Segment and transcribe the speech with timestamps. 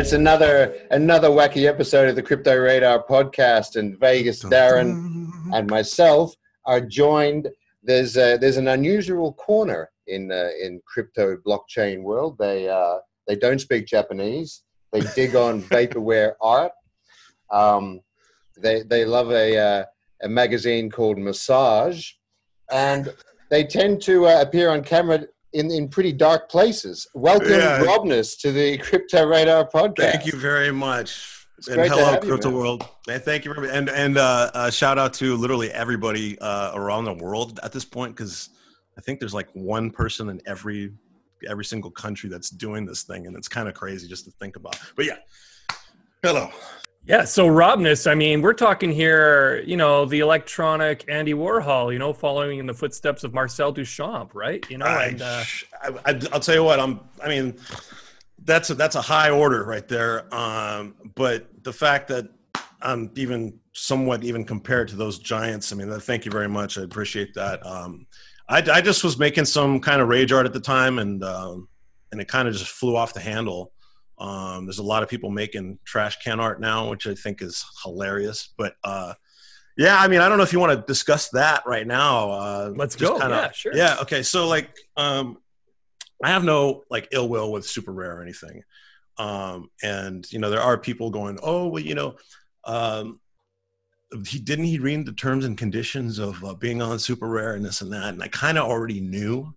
[0.00, 6.34] It's another another wacky episode of the Crypto Radar podcast, and Vegas Darren and myself
[6.64, 7.50] are joined.
[7.82, 12.38] There's a, there's an unusual corner in uh, in crypto blockchain world.
[12.38, 14.62] They uh, they don't speak Japanese.
[14.90, 16.72] They dig on vaporwave art.
[17.52, 18.00] Um,
[18.56, 19.84] they they love a uh,
[20.22, 22.12] a magazine called Massage,
[22.72, 23.12] and
[23.50, 27.06] they tend to uh, appear on camera in, in pretty dark places.
[27.14, 27.82] Welcome, yeah.
[27.82, 30.12] Robness, to the Crypto Radar podcast.
[30.12, 31.46] Thank you very much.
[31.58, 32.88] It's and hello, Crypto you, World.
[33.08, 33.52] And thank you.
[33.52, 37.84] And and uh, uh, shout out to literally everybody uh, around the world at this
[37.84, 38.48] point because
[38.96, 40.92] I think there's like one person in every
[41.48, 44.56] every single country that's doing this thing, and it's kind of crazy just to think
[44.56, 44.78] about.
[44.96, 45.16] But yeah,
[46.22, 46.50] hello.
[47.04, 51.98] Yeah, so Robness, I mean, we're talking here, you know, the electronic Andy Warhol, you
[51.98, 54.64] know, following in the footsteps of Marcel Duchamp, right?
[54.70, 55.44] You know, I, and, uh,
[56.04, 57.56] I, will tell you what, I'm, I mean,
[58.44, 60.32] that's a, that's a high order right there.
[60.34, 62.28] Um, but the fact that
[62.82, 66.76] I'm even somewhat even compared to those giants, I mean, thank you very much.
[66.76, 67.64] I appreciate that.
[67.66, 68.06] Um,
[68.48, 71.68] I, I just was making some kind of rage art at the time and, um,
[72.12, 73.72] and it kind of just flew off the handle.
[74.20, 77.64] Um, there's a lot of people making trash can art now, which I think is
[77.82, 78.50] hilarious.
[78.56, 79.14] But uh,
[79.76, 82.30] yeah, I mean, I don't know if you want to discuss that right now.
[82.30, 83.18] Uh, Let's go.
[83.18, 83.74] Kinda, yeah, sure.
[83.74, 83.96] Yeah.
[84.02, 84.22] Okay.
[84.22, 85.38] So like, um,
[86.22, 88.62] I have no like ill will with super rare or anything.
[89.16, 92.16] Um, and you know, there are people going, oh, well, you know,
[92.64, 93.20] um,
[94.26, 97.64] he didn't he read the terms and conditions of uh, being on super rare and
[97.64, 99.54] this and that, and I kind of already knew.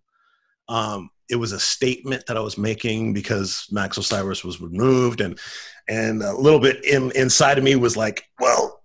[0.70, 5.40] Um, it was a statement that I was making because Max Osiris was removed, and
[5.88, 8.84] and a little bit in, inside of me was like, well,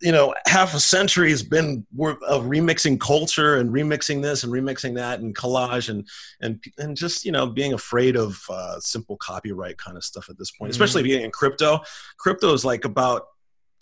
[0.00, 4.94] you know, half a century has been of remixing culture and remixing this and remixing
[4.96, 6.06] that and collage and
[6.40, 10.38] and and just you know being afraid of uh, simple copyright kind of stuff at
[10.38, 10.82] this point, mm-hmm.
[10.82, 11.80] especially being in crypto.
[12.18, 13.26] Crypto is like about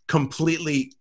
[0.08, 0.92] completely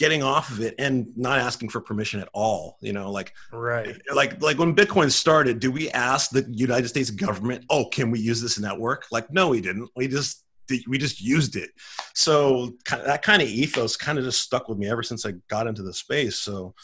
[0.00, 4.00] getting off of it and not asking for permission at all you know like right.
[4.14, 8.18] like like when bitcoin started do we ask the united states government oh can we
[8.18, 9.06] use this network?
[9.10, 9.90] Like no we didn't.
[9.96, 10.44] We just
[10.86, 11.70] we just used it.
[12.14, 15.66] So that kind of ethos kind of just stuck with me ever since i got
[15.66, 16.36] into the space.
[16.36, 16.74] So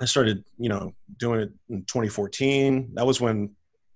[0.00, 3.50] i started you know doing it in 2014 that was when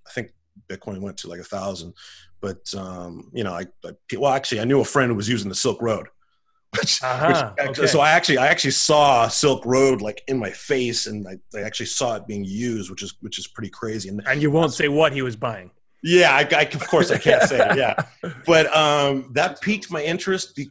[0.04, 0.32] i think
[0.68, 1.94] bitcoin went to like a thousand.
[2.40, 5.48] But um, you know I, I well actually i knew a friend who was using
[5.48, 6.08] the silk road
[6.78, 7.52] which, uh-huh.
[7.58, 7.86] which okay.
[7.86, 11.62] so I actually I actually saw Silk Road like in my face, and I, I,
[11.62, 14.08] actually saw it being used, which is which is pretty crazy.
[14.08, 15.70] And, and you won't say what he was buying.
[16.02, 17.76] Yeah, I, I of course I can't say it.
[17.76, 17.94] Yeah,
[18.46, 20.56] but um, that piqued my interest.
[20.56, 20.70] Be-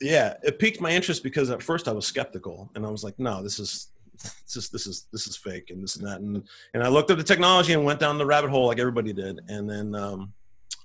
[0.00, 3.18] yeah, it piqued my interest because at first I was skeptical, and I was like,
[3.18, 3.88] no, this is
[4.22, 7.10] this is this is this is fake, and this and that, and and I looked
[7.10, 10.32] at the technology and went down the rabbit hole like everybody did, and then um,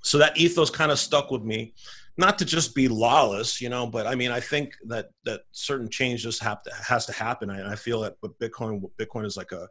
[0.01, 1.73] so that ethos kind of stuck with me
[2.17, 5.89] not to just be lawless, you know, but I mean, I think that that certain
[5.89, 7.49] changes have to has to happen.
[7.49, 9.67] I, I feel that, but Bitcoin Bitcoin is like a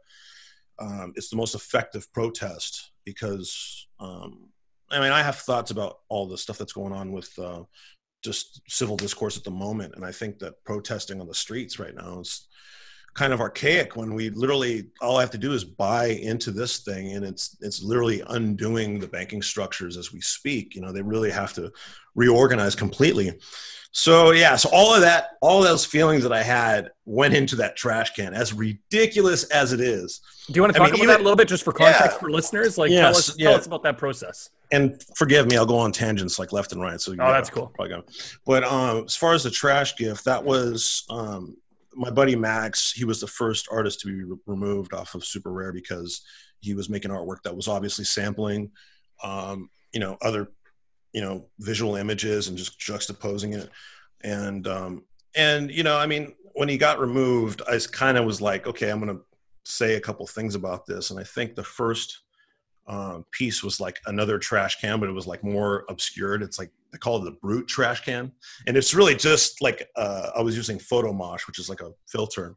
[0.79, 4.49] um, it's the most effective protest because um,
[4.89, 7.63] I mean, I have thoughts about all the stuff that's going on with uh,
[8.23, 11.95] just civil discourse at the moment, and I think that protesting on the streets right
[11.95, 12.47] now is
[13.17, 16.79] kind of archaic when we literally all I have to do is buy into this
[16.79, 21.01] thing and it's it's literally undoing the banking structures as we speak you know they
[21.01, 21.71] really have to
[22.17, 23.39] reorganize completely.
[23.93, 27.55] So yeah so all of that all of those feelings that i had went into
[27.55, 30.19] that trash can as ridiculous as it is.
[30.47, 31.71] Do you want to talk I mean, about even, that a little bit just for
[31.71, 32.77] context yeah, for listeners?
[32.77, 33.51] Like tell us yeah.
[33.51, 34.49] tell us about that process.
[34.73, 37.73] And forgive me i'll go on tangents like left and right so oh that's cool.
[38.45, 41.55] but um as far as the trash gift that was um
[41.97, 45.51] my buddy Max, he was the first artist to be re- removed off of Super
[45.51, 46.21] Rare because
[46.59, 48.71] he was making artwork that was obviously sampling,
[49.23, 50.51] um, you know, other,
[51.13, 53.69] you know, visual images and just juxtaposing it.
[54.23, 55.03] And, um,
[55.35, 58.89] and, you know, I mean, when he got removed, I kind of was like, okay,
[58.89, 59.23] I'm going to
[59.65, 61.11] say a couple things about this.
[61.11, 62.21] And I think the first
[62.87, 66.41] um, piece was like another trash can, but it was like more obscured.
[66.41, 68.31] It's like they call it the brute trash can,
[68.65, 72.55] and it's really just like uh, I was using Photomosh, which is like a filter,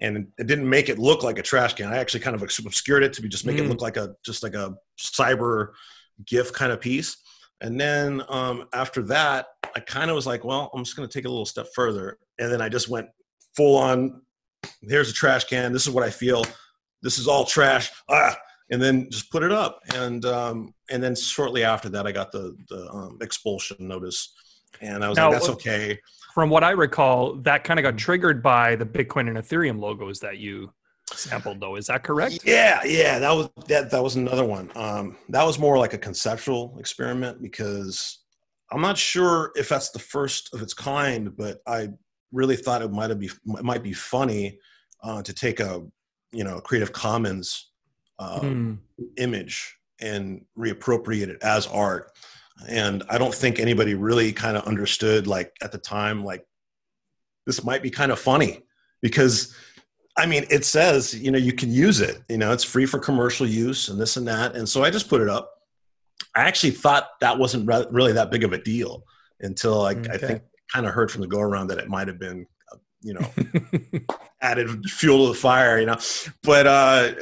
[0.00, 1.92] and it didn't make it look like a trash can.
[1.92, 3.64] I actually kind of obscured it to be just make mm.
[3.64, 5.72] it look like a just like a cyber
[6.24, 7.16] GIF kind of piece.
[7.64, 11.12] And then um, after that, I kind of was like, well, I'm just going to
[11.12, 13.08] take a little step further, and then I just went
[13.56, 14.20] full on.
[14.82, 15.72] Here's a trash can.
[15.72, 16.44] This is what I feel.
[17.00, 17.90] This is all trash.
[18.10, 18.36] Ah,
[18.70, 19.80] and then just put it up.
[19.94, 24.34] And um, and then shortly after that, I got the the um, expulsion notice,
[24.82, 25.98] and I was now, like, "That's okay."
[26.34, 30.20] From what I recall, that kind of got triggered by the Bitcoin and Ethereum logos
[30.20, 30.70] that you
[31.12, 31.76] sampled, though.
[31.76, 32.40] Is that correct?
[32.44, 33.18] Yeah, yeah.
[33.18, 33.90] That was that.
[33.90, 34.70] That was another one.
[34.74, 38.20] Um, that was more like a conceptual experiment because
[38.70, 41.90] I'm not sure if that's the first of its kind, but I
[42.32, 44.58] really thought it might be it might be funny
[45.02, 45.82] uh, to take a
[46.32, 47.70] you know Creative Commons
[48.18, 48.78] uh, mm.
[49.16, 52.10] image and reappropriate it as art.
[52.68, 56.44] And I don't think anybody really kind of understood like at the time like
[57.46, 58.62] this might be kind of funny
[59.02, 59.54] because
[60.16, 62.98] I mean, it says, you know, you can use it, you know, it's free for
[62.98, 64.54] commercial use and this and that.
[64.54, 65.50] And so I just put it up.
[66.36, 69.04] I actually thought that wasn't re- really that big of a deal
[69.40, 70.12] until like, okay.
[70.12, 72.76] I think kind of heard from the go around that it might have been, uh,
[73.02, 73.28] you know,
[74.40, 75.98] added fuel to the fire, you know,
[76.42, 77.12] but, uh,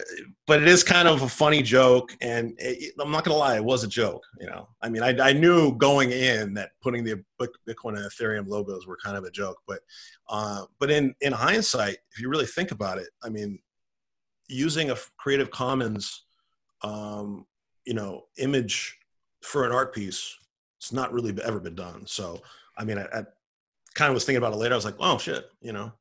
[0.46, 2.16] but it is kind of a funny joke.
[2.20, 5.02] And it, I'm not going to lie, it was a joke, you know, I mean,
[5.02, 9.24] I, I knew going in that putting the Bitcoin and Ethereum logos were kind of
[9.24, 9.80] a joke, but,
[10.28, 13.58] uh, but in, in hindsight, if you really think about it, I mean,
[14.48, 16.24] using a Creative Commons,
[16.82, 17.46] um,
[17.84, 18.98] you know, image
[19.42, 20.36] for an art piece,
[20.78, 22.06] it's not really ever been done.
[22.06, 22.40] So,
[22.76, 23.22] I mean, I, I
[23.94, 24.74] kind of was thinking about it later.
[24.74, 25.92] I was like, oh shit, you know,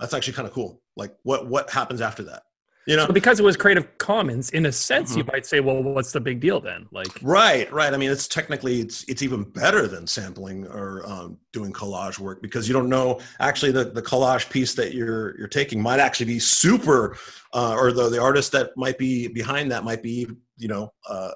[0.00, 0.80] that's actually kind of cool.
[0.96, 2.44] Like, what what happens after that?
[2.86, 5.18] You know, so because it was Creative Commons, in a sense, mm-hmm.
[5.18, 6.86] you might say, well, what's the big deal then?
[6.92, 7.94] Like, right, right.
[7.94, 12.42] I mean, it's technically it's it's even better than sampling or um, doing collage work
[12.42, 16.26] because you don't know actually the the collage piece that you're you're taking might actually
[16.26, 17.16] be super,
[17.54, 20.26] uh, or the the artist that might be behind that might be
[20.58, 20.92] you know.
[21.08, 21.30] Uh,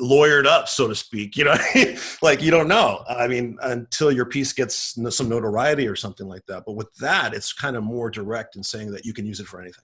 [0.00, 1.36] lawyered up, so to speak.
[1.36, 1.56] You know,
[2.22, 3.04] like you don't know.
[3.08, 6.62] I mean, until your piece gets some notoriety or something like that.
[6.64, 9.48] But with that, it's kind of more direct in saying that you can use it
[9.48, 9.82] for anything.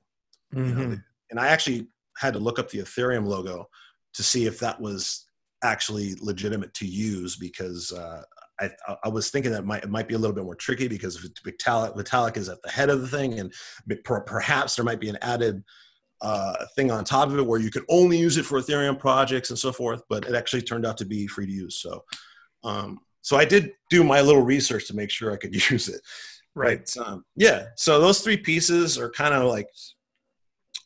[0.54, 0.68] Mm-hmm.
[0.68, 0.80] You know?
[0.82, 1.00] Mm-hmm.
[1.30, 3.68] And I actually had to look up the Ethereum logo
[4.14, 5.26] to see if that was
[5.62, 8.22] actually legitimate to use because uh,
[8.60, 8.70] I,
[9.02, 11.28] I, was thinking that it might, it might be a little bit more tricky because
[11.44, 13.52] Vitalik, Vitalik is at the head of the thing, and
[14.04, 15.64] perhaps there might be an added
[16.20, 19.50] uh, thing on top of it where you could only use it for Ethereum projects
[19.50, 20.02] and so forth.
[20.08, 21.76] But it actually turned out to be free to use.
[21.76, 22.04] So,
[22.62, 26.00] um, so I did do my little research to make sure I could use it.
[26.54, 26.88] Right.
[26.96, 27.66] But, um, yeah.
[27.76, 29.66] So those three pieces are kind of like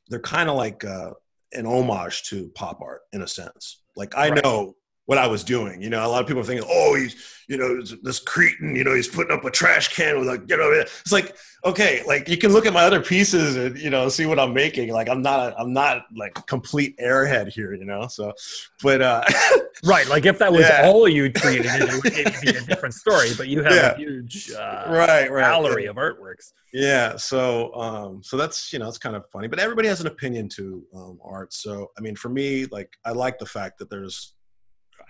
[0.08, 1.10] they're kind of like uh,
[1.52, 3.82] an homage to pop art in a sense.
[3.96, 4.42] Like I right.
[4.42, 4.74] know
[5.08, 5.80] what I was doing.
[5.80, 7.16] You know, a lot of people are thinking, oh, he's,
[7.48, 10.56] you know, this cretin, you know, he's putting up a trash can with like, you
[10.58, 11.34] know, it's like,
[11.64, 14.52] okay, like you can look at my other pieces and, you know, see what I'm
[14.52, 14.92] making.
[14.92, 18.06] Like I'm not, I'm not like complete airhead here, you know?
[18.06, 18.34] So,
[18.82, 19.24] but, uh,
[19.86, 20.06] right.
[20.10, 20.82] Like if that was yeah.
[20.84, 23.92] all you created, it would be a different story, but you have yeah.
[23.92, 25.40] a huge, uh, right, right.
[25.40, 26.52] gallery of artworks.
[26.74, 27.16] Yeah.
[27.16, 30.50] So, um, so that's, you know, it's kind of funny, but everybody has an opinion
[30.50, 31.54] to, um, art.
[31.54, 34.34] So, I mean, for me, like, I like the fact that there's,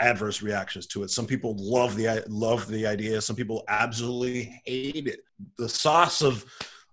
[0.00, 1.11] adverse reactions to it.
[1.11, 3.21] Some people love the love the idea.
[3.21, 5.21] Some people absolutely hate it.
[5.56, 6.45] The sauce of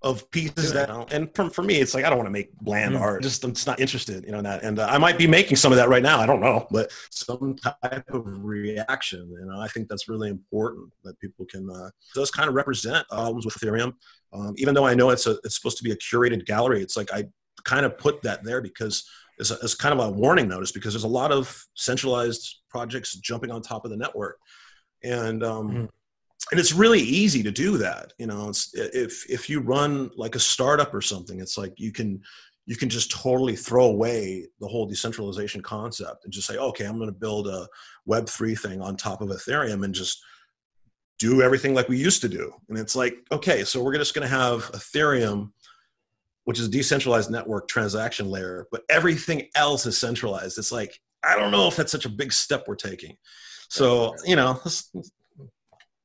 [0.05, 2.93] of pieces that and for, for me it's like i don't want to make bland
[2.93, 2.99] mm.
[2.99, 5.25] art just i'm just not interested you know in that and uh, i might be
[5.25, 9.45] making some of that right now i don't know but some type of reaction you
[9.47, 13.45] know i think that's really important that people can uh, does kind of represent albums
[13.45, 13.93] with ethereum
[14.31, 16.95] um, even though i know it's a it's supposed to be a curated gallery it's
[16.95, 17.23] like i
[17.63, 19.09] kind of put that there because
[19.39, 23.51] as, a, kind of a warning notice because there's a lot of centralized projects jumping
[23.51, 24.37] on top of the network,
[25.03, 25.89] and um, mm.
[26.51, 28.13] and it's really easy to do that.
[28.17, 32.21] You know, if if you run like a startup or something, it's like you can
[32.65, 36.97] you can just totally throw away the whole decentralization concept and just say, okay, I'm
[36.97, 37.67] going to build a
[38.05, 40.23] Web three thing on top of Ethereum and just
[41.19, 42.51] do everything like we used to do.
[42.69, 45.51] And it's like, okay, so we're just going to have Ethereum
[46.45, 50.57] which is a decentralized network transaction layer, but everything else is centralized.
[50.57, 53.17] It's like, I don't know if that's such a big step we're taking.
[53.69, 54.61] So, you know,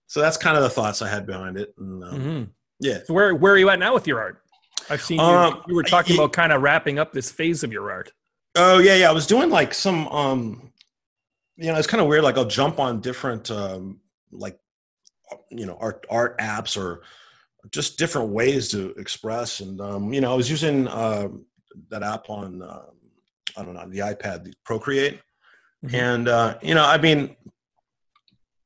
[0.06, 1.74] so that's kind of the thoughts I had behind it.
[1.78, 2.44] And, um, mm-hmm.
[2.80, 2.98] Yeah.
[3.04, 4.42] So where, where are you at now with your art?
[4.88, 7.62] I've seen you, um, you were talking I, about kind of wrapping up this phase
[7.62, 8.10] of your art.
[8.56, 9.10] Oh yeah, yeah.
[9.10, 10.72] I was doing like some, um,
[11.56, 12.24] you know, it's kind of weird.
[12.24, 14.00] Like I'll jump on different, um,
[14.32, 14.58] like,
[15.50, 17.02] you know, art art apps or
[17.70, 19.60] just different ways to express.
[19.60, 21.28] And um, you know, I was using uh,
[21.90, 22.86] that app on uh,
[23.56, 25.20] I don't know the iPad, the Procreate,
[25.84, 25.94] mm-hmm.
[25.94, 27.36] and uh, you know, I mean,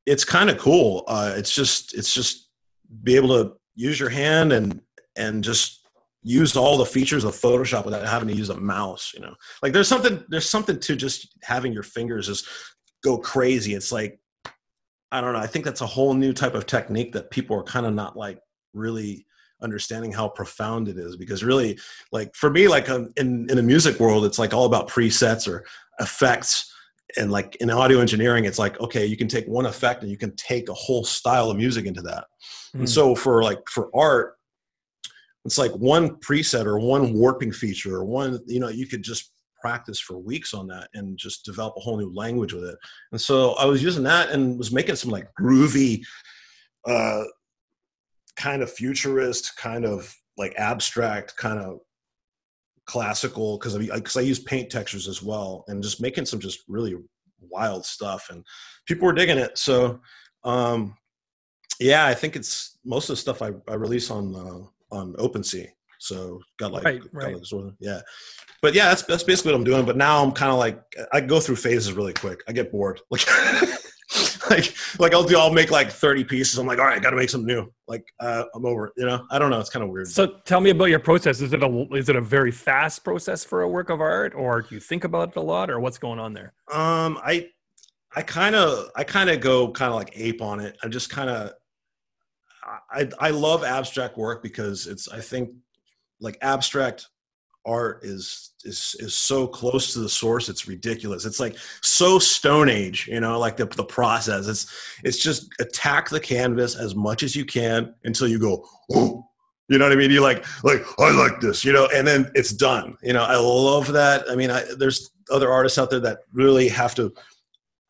[0.06, 1.04] it's kind of cool.
[1.08, 2.50] Uh, it's just it's just
[3.02, 4.80] be able to use your hand and
[5.16, 5.80] and just
[6.22, 9.12] use all the features of Photoshop without having to use a mouse.
[9.14, 12.46] You know, like there's something there's something to just having your fingers just
[13.02, 13.74] go crazy.
[13.74, 14.20] It's like
[15.12, 15.38] I don't know.
[15.38, 18.16] I think that's a whole new type of technique that people are kind of not
[18.16, 18.40] like
[18.74, 19.26] really
[19.62, 21.78] understanding how profound it is because really
[22.12, 25.48] like for me like um, in in the music world it's like all about presets
[25.48, 25.64] or
[26.00, 26.72] effects
[27.16, 30.18] and like in audio engineering it's like okay you can take one effect and you
[30.18, 32.80] can take a whole style of music into that mm.
[32.80, 32.86] and hmm.
[32.86, 34.34] so for like for art
[35.44, 39.30] it's like one preset or one warping feature or one you know you could just
[39.64, 42.76] practice for weeks on that and just develop a whole new language with it.
[43.12, 46.04] And so I was using that and was making some like groovy,
[46.86, 47.22] uh,
[48.36, 51.80] kind of futurist, kind of like abstract, kind of
[52.86, 56.60] classical because I because I use paint textures as well and just making some just
[56.68, 56.96] really
[57.40, 58.44] wild stuff and
[58.86, 59.56] people were digging it.
[59.58, 60.00] So
[60.44, 60.96] um,
[61.80, 65.68] yeah, I think it's most of the stuff I, I release on uh, on OpenSea.
[65.98, 67.34] So got like, right, got right.
[67.34, 68.00] like yeah.
[68.60, 69.84] But yeah, that's that's basically what I'm doing.
[69.84, 72.40] But now I'm kind of like I go through phases really quick.
[72.48, 73.00] I get bored.
[73.10, 73.26] Like
[74.50, 76.58] like like I'll do I'll make like 30 pieces.
[76.58, 77.72] I'm like, all right, I got to make something new.
[77.88, 78.86] Like uh, I'm over.
[78.86, 79.60] It, you know, I don't know.
[79.60, 80.08] It's kind of weird.
[80.08, 81.40] So tell me about your process.
[81.40, 84.62] Is it a is it a very fast process for a work of art, or
[84.62, 86.52] do you think about it a lot, or what's going on there?
[86.72, 87.48] Um, I
[88.14, 90.76] I kind of I kind of go kind of like ape on it.
[90.82, 91.52] I'm just kind of
[92.90, 95.50] I I love abstract work because it's I think
[96.20, 97.08] like abstract
[97.66, 101.24] art is is is so close to the source it's ridiculous.
[101.24, 104.48] It's like so stone age you know like the, the process.
[104.48, 109.26] It's it's just attack the canvas as much as you can until you go oh
[109.68, 110.10] you know what i mean?
[110.10, 112.96] You like like i like this you know and then it's done.
[113.02, 114.24] You know i love that.
[114.30, 117.12] I mean I, there's other artists out there that really have to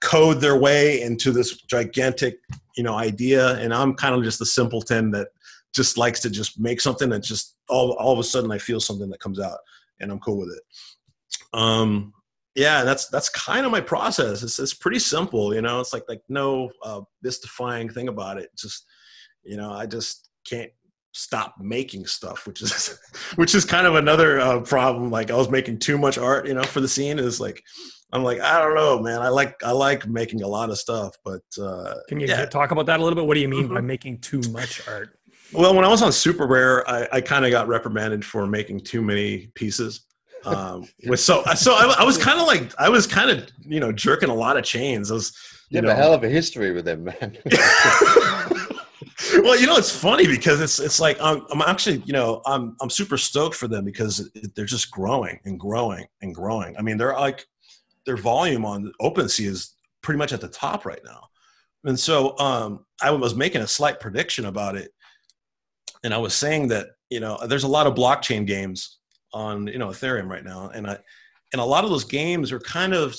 [0.00, 2.38] code their way into this gigantic
[2.76, 5.28] you know idea and i'm kind of just the simpleton that
[5.74, 8.80] just likes to just make something that just all, all of a sudden I feel
[8.80, 9.58] something that comes out
[10.00, 10.62] and I'm cool with it.
[11.52, 12.12] Um,
[12.54, 14.42] yeah, that's that's kind of my process.
[14.42, 15.80] It's it's pretty simple, you know.
[15.80, 18.50] It's like like no uh, mystifying thing about it.
[18.56, 18.86] Just
[19.42, 20.70] you know, I just can't
[21.12, 22.96] stop making stuff, which is
[23.34, 25.10] which is kind of another uh, problem.
[25.10, 27.18] Like I was making too much art, you know, for the scene.
[27.18, 27.60] Is like
[28.12, 29.20] I'm like I don't know, man.
[29.20, 32.46] I like I like making a lot of stuff, but uh, can you yeah.
[32.46, 33.26] talk about that a little bit?
[33.26, 33.74] What do you mean mm-hmm.
[33.74, 35.18] by making too much art?
[35.54, 38.80] Well, when I was on Super Rare, I, I kind of got reprimanded for making
[38.80, 40.02] too many pieces.
[40.44, 43.80] Um, with so so I, I was kind of like I was kind of you
[43.80, 45.10] know jerking a lot of chains.
[45.10, 45.32] I was
[45.68, 47.38] you, you have know, a hell of a history with them, man.
[49.42, 52.76] well, you know it's funny because it's it's like I'm, I'm actually you know I'm
[52.80, 56.76] I'm super stoked for them because it, they're just growing and growing and growing.
[56.76, 57.46] I mean they're like
[58.06, 61.28] their volume on OpenSea is pretty much at the top right now,
[61.84, 64.92] and so um, I was making a slight prediction about it
[66.04, 68.98] and I was saying that you know there's a lot of blockchain games
[69.32, 70.98] on you know Ethereum right now, and I
[71.52, 73.16] and a lot of those games are kind of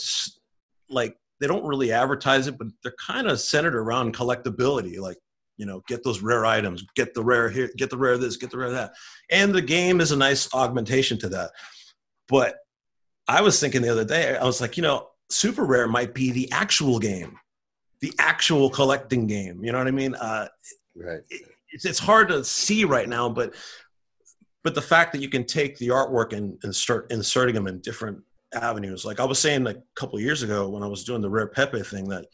[0.89, 5.17] like they don't really advertise it, but they're kind of centered around collectability, like
[5.57, 8.51] you know get those rare items, get the rare here, get the rare this, get
[8.51, 8.93] the rare that,
[9.31, 11.51] and the game is a nice augmentation to that.
[12.29, 12.55] But
[13.27, 16.31] I was thinking the other day, I was like, you know, super rare might be
[16.31, 17.37] the actual game,
[18.01, 19.63] the actual collecting game.
[19.63, 20.13] You know what I mean?
[20.13, 20.47] Uh,
[20.95, 21.21] right.
[21.29, 23.53] It, it's, it's hard to see right now, but
[24.63, 27.81] but the fact that you can take the artwork and, and start inserting them in
[27.81, 28.17] different
[28.53, 29.05] avenues.
[29.05, 31.47] Like I was saying like a couple years ago when I was doing the Rare
[31.47, 32.25] Pepe thing that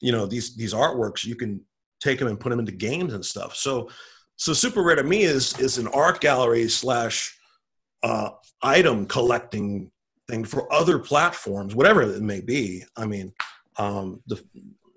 [0.00, 1.60] you know these these artworks you can
[2.00, 3.56] take them and put them into games and stuff.
[3.56, 3.90] So
[4.36, 7.36] so super rare to me is is an art gallery slash
[8.02, 8.30] uh,
[8.62, 9.90] item collecting
[10.28, 12.84] thing for other platforms, whatever it may be.
[12.96, 13.32] I mean,
[13.78, 14.42] um, the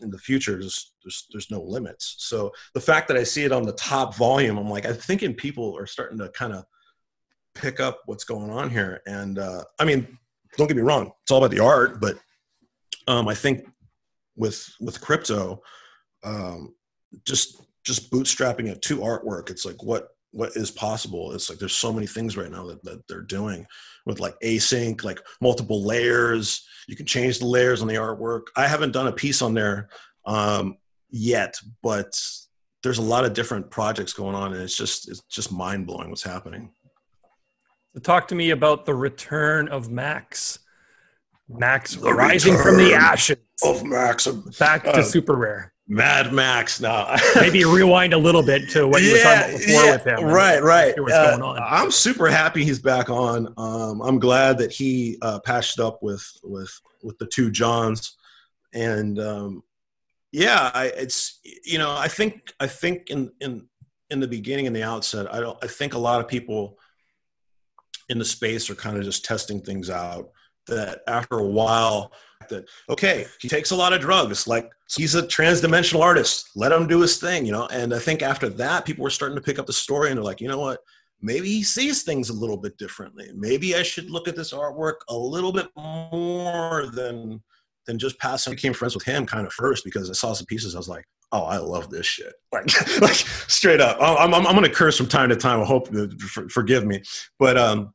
[0.01, 2.15] in the future there's, there's there's no limits.
[2.19, 5.33] So the fact that i see it on the top volume i'm like i'm thinking
[5.33, 6.65] people are starting to kind of
[7.55, 9.01] pick up what's going on here.
[9.05, 10.17] And uh, i mean
[10.57, 12.17] don't get me wrong it's all about the art but
[13.07, 13.67] um, i think
[14.35, 15.61] with with crypto
[16.23, 16.73] um,
[17.25, 21.33] just just bootstrapping it to artwork it's like what what is possible?
[21.33, 23.65] It's like there's so many things right now that, that they're doing
[24.05, 28.47] with like async like multiple layers you can change the layers on the artwork.
[28.55, 29.89] I haven't done a piece on there
[30.25, 30.77] um,
[31.09, 32.19] yet but
[32.83, 36.23] there's a lot of different projects going on and it's just it's just mind-blowing what's
[36.23, 36.71] happening.
[38.03, 40.59] Talk to me about the return of max.
[41.49, 43.37] Max the rising from the ashes.
[43.63, 44.27] of max.
[44.27, 46.79] Back to uh, super rare Mad Max.
[46.79, 50.05] Now maybe rewind a little bit to what you were talking about before yeah, with
[50.05, 50.23] him.
[50.23, 51.01] Right, right.
[51.01, 51.59] What's uh, going on?
[51.61, 53.51] I'm super happy he's back on.
[53.57, 58.15] Um, I'm glad that he uh, patched up with with with the two Johns,
[58.71, 59.63] and um,
[60.31, 63.67] yeah, I, it's you know I think I think in in
[64.11, 66.77] in the beginning in the outset I don't I think a lot of people
[68.09, 70.29] in the space are kind of just testing things out.
[70.67, 72.11] That after a while
[72.47, 76.87] that okay he takes a lot of drugs like he's a trans-dimensional artist let him
[76.87, 77.67] do his thing you know?
[77.67, 80.23] And i think after that people were starting to pick up the story and they're
[80.23, 80.79] like you know what?
[81.21, 83.29] Maybe he sees things a little bit differently.
[83.35, 87.41] Maybe i should look at this artwork a little bit more than
[87.85, 88.53] than just passing.
[88.53, 90.87] I became friends with him kind of first because i saw some pieces i was
[90.87, 92.33] like oh i love this shit.
[92.53, 93.15] Like like
[93.49, 93.97] straight up.
[93.99, 95.59] I'm, I'm, I'm gonna curse from time to time.
[95.59, 97.03] I hope for, forgive me.
[97.37, 97.93] But um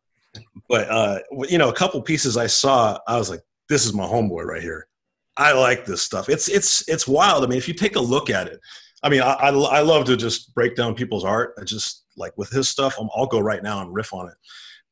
[0.69, 4.05] but uh, you know, a couple pieces I saw, I was like, "This is my
[4.05, 4.89] homeboy right here."
[5.37, 6.29] I like this stuff.
[6.29, 7.45] It's it's it's wild.
[7.45, 8.61] I mean, if you take a look at it,
[9.03, 11.55] I mean, I I, I love to just break down people's art.
[11.61, 12.97] I just like with his stuff.
[12.99, 14.35] i will go right now and riff on it.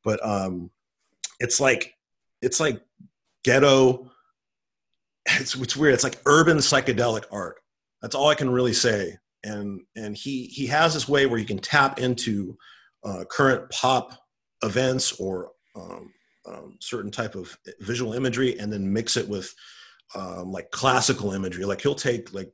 [0.05, 0.71] But um,
[1.39, 1.95] it's like
[2.41, 2.81] it's like
[3.45, 4.11] ghetto.
[5.27, 5.95] It's it's weird.
[5.95, 7.61] It's like urban psychedelic art.
[8.01, 9.17] That's all I can really say.
[9.45, 12.57] And and he he has this way where you can tap into
[13.05, 14.13] uh, current pop
[14.65, 16.13] events or um,
[16.47, 19.55] um, certain type of visual imagery and then mix it with
[20.15, 21.65] um, like classical imagery.
[21.65, 22.53] Like he'll take like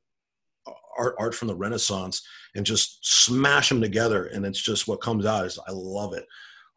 [0.98, 5.26] art art from the Renaissance and just smash them together, and it's just what comes
[5.26, 6.26] out is I love it.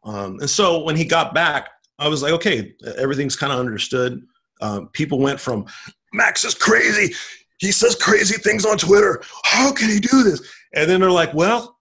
[0.04, 4.22] Um, and so when he got back, I was like, okay, everything's kind of understood.
[4.60, 5.66] Um, people went from
[6.12, 7.14] Max is crazy.
[7.58, 9.22] He says crazy things on Twitter.
[9.44, 10.40] How can he do this?
[10.74, 11.78] And then they're like, well,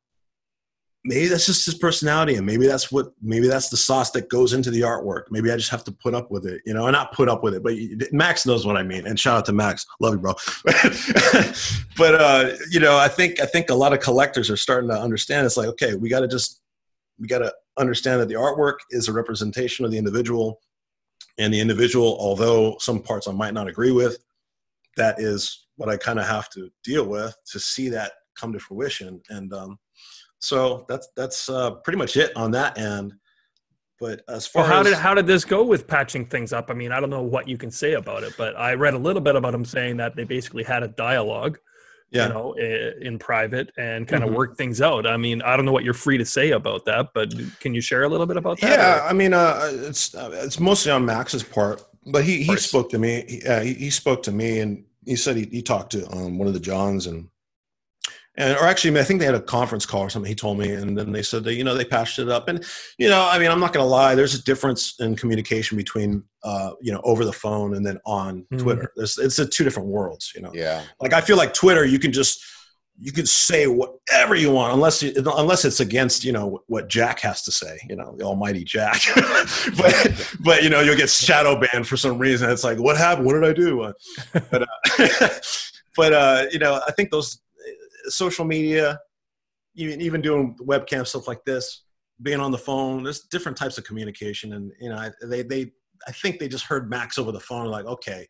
[1.03, 4.53] maybe that's just his personality and maybe that's what maybe that's the sauce that goes
[4.53, 5.23] into the artwork.
[5.31, 7.43] Maybe i just have to put up with it you know and not put up
[7.43, 7.73] with it but
[8.11, 9.07] max knows what i mean.
[9.07, 9.85] And shout out to max.
[9.99, 10.33] Love you bro.
[11.97, 14.99] But uh you know i think i think a lot of collectors are starting to
[14.99, 15.45] understand.
[15.45, 16.61] It's like okay we got to just
[17.19, 20.59] we got to understand that the artwork is a representation of the individual.
[21.37, 24.17] And the individual although some parts i might not agree with
[24.97, 28.59] that is what i kind of have to deal with to see that come to
[28.59, 29.21] fruition.
[29.29, 29.79] And um
[30.41, 33.13] so that's that's uh, pretty much it on that end.
[33.99, 36.69] But as far well, how as, did how did this go with patching things up?
[36.69, 38.97] I mean, I don't know what you can say about it, but I read a
[38.97, 41.59] little bit about him saying that they basically had a dialogue,
[42.09, 42.27] yeah.
[42.27, 44.31] you know, in private and kind mm-hmm.
[44.31, 45.05] of work things out.
[45.05, 47.81] I mean, I don't know what you're free to say about that, but can you
[47.81, 48.71] share a little bit about that?
[48.71, 49.09] Yeah, or?
[49.09, 52.97] I mean, uh, it's uh, it's mostly on Max's part, but he he spoke to
[52.97, 53.23] me.
[53.29, 56.39] He, uh, he, he spoke to me and he said he, he talked to um,
[56.39, 57.29] one of the Johns and
[58.37, 60.73] and or actually i think they had a conference call or something he told me
[60.73, 62.47] and then they said that you know they patched it up.
[62.47, 62.63] And
[62.97, 66.23] you know i mean i'm not going to lie there's a difference in communication between
[66.43, 68.57] uh, you know over the phone and then on mm-hmm.
[68.57, 68.91] twitter.
[68.95, 70.51] There's it's a two different worlds you know?
[70.53, 70.83] Yeah.
[70.99, 72.43] Like i feel like twitter you can just
[72.99, 77.19] you can say whatever you want unless you, unless it's against you know what jack
[77.19, 79.01] has to say you know the almighty jack.
[79.77, 82.49] But but you know you'll get shadow banned for some reason.
[82.49, 83.25] It's like what happened?
[83.25, 83.93] What did i do?
[84.33, 85.29] But uh,
[85.95, 87.41] but uh, you know i think those
[88.11, 88.99] social media,
[89.75, 91.83] even even doing webcam stuff like this,
[92.21, 93.03] being on the phone.
[93.03, 95.71] There's different types of communication, and you know, they they
[96.07, 98.27] I think they just heard Max over the phone, like, okay,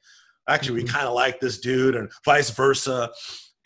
[0.47, 0.95] actually, we mm-hmm.
[0.95, 3.11] kind of like this dude, and vice versa.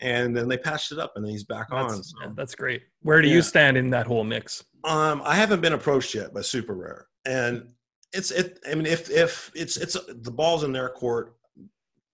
[0.00, 2.04] And then they patched it up, and then he's back that's, on.
[2.04, 2.16] So.
[2.36, 2.82] That's great.
[3.00, 3.36] Where do yeah.
[3.36, 4.62] you stand in that whole mix?
[4.84, 7.72] Um, I haven't been approached yet by Super Rare, and
[8.12, 8.60] it's it.
[8.70, 11.36] I mean, if if it's it's the ball's in their court,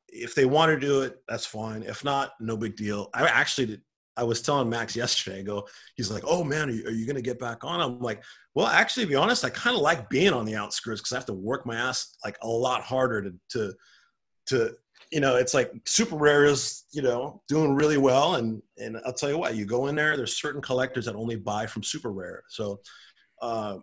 [0.06, 1.82] if they want to do it, that's fine.
[1.82, 3.10] If not, no big deal.
[3.14, 3.82] I actually did,
[4.16, 7.16] I was telling Max yesterday, I go, he's like, oh man, are you, you going
[7.16, 7.80] to get back on?
[7.80, 8.22] I'm like,
[8.54, 11.16] well, actually, to be honest, I kind of like being on the outskirts because I
[11.16, 13.74] have to work my ass like a lot harder to, to,
[14.46, 14.74] to,
[15.10, 18.34] you know, it's like super rare is, you know, doing really well.
[18.34, 21.36] And, and I'll tell you what, you go in there, there's certain collectors that only
[21.36, 22.42] buy from super rare.
[22.48, 22.80] So,
[23.40, 23.78] uh,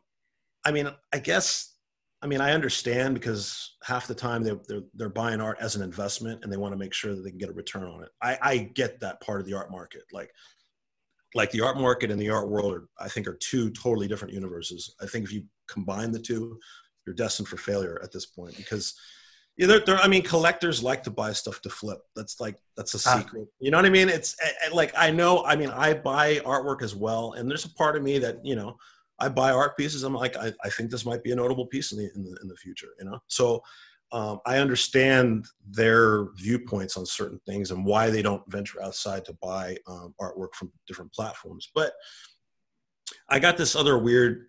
[0.66, 1.76] I mean, I guess
[2.22, 5.82] I mean, I understand because half the time they're, they're, they're, buying art as an
[5.82, 8.10] investment and they want to make sure that they can get a return on it.
[8.22, 10.04] I, I get that part of the art market.
[10.12, 10.32] Like,
[11.34, 14.34] like the art market and the art world are, I think, are two totally different
[14.34, 14.96] universes.
[15.02, 16.60] I think if you combine the two,
[17.06, 18.96] you're destined for failure at this point because
[19.58, 22.00] yeah, they're, they're, I mean, collectors like to buy stuff to flip.
[22.16, 23.18] That's like that's a ah.
[23.18, 23.48] secret.
[23.60, 24.08] You know what I mean?
[24.08, 24.36] It's
[24.72, 25.44] like I know.
[25.44, 28.56] I mean, I buy artwork as well, and there's a part of me that you
[28.56, 28.78] know
[29.20, 30.04] I buy art pieces.
[30.04, 32.38] I'm like, I, I think this might be a notable piece in the in the,
[32.42, 32.90] in the future.
[33.00, 33.62] You know, so
[34.12, 39.34] um, I understand their viewpoints on certain things and why they don't venture outside to
[39.34, 41.70] buy um, artwork from different platforms.
[41.76, 41.94] But
[43.30, 44.48] I got this other weird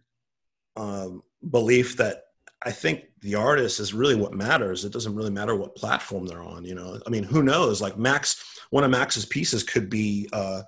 [0.76, 2.24] um, belief that
[2.62, 4.84] I think the artist is really what matters.
[4.84, 6.64] It doesn't really matter what platform they're on.
[6.64, 7.80] You know, I mean, who knows?
[7.80, 10.28] Like Max, one of Max's pieces could be.
[10.32, 10.62] Uh,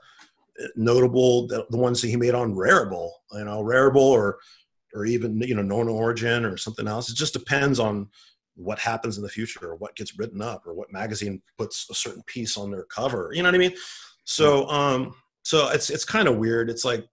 [0.77, 4.39] notable the, the ones that he made on Rarible, you know, Rarible or
[4.95, 7.09] or even you know KnownOrigin or something else.
[7.09, 8.09] It just depends on
[8.55, 11.95] what happens in the future or what gets written up or what magazine puts a
[11.95, 13.31] certain piece on their cover.
[13.33, 13.75] You know what I mean?
[14.25, 16.71] So um so it's it's kind of weird.
[16.71, 17.07] It's like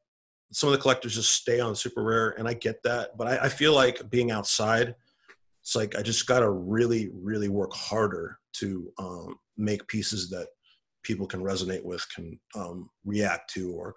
[0.52, 3.46] some of the collectors just stay on super rare and I get that, but I,
[3.46, 4.96] I feel like being outside,
[5.62, 10.48] it's like I just gotta really, really work harder to um, make pieces that
[11.04, 13.96] people can resonate with, can um, react to, or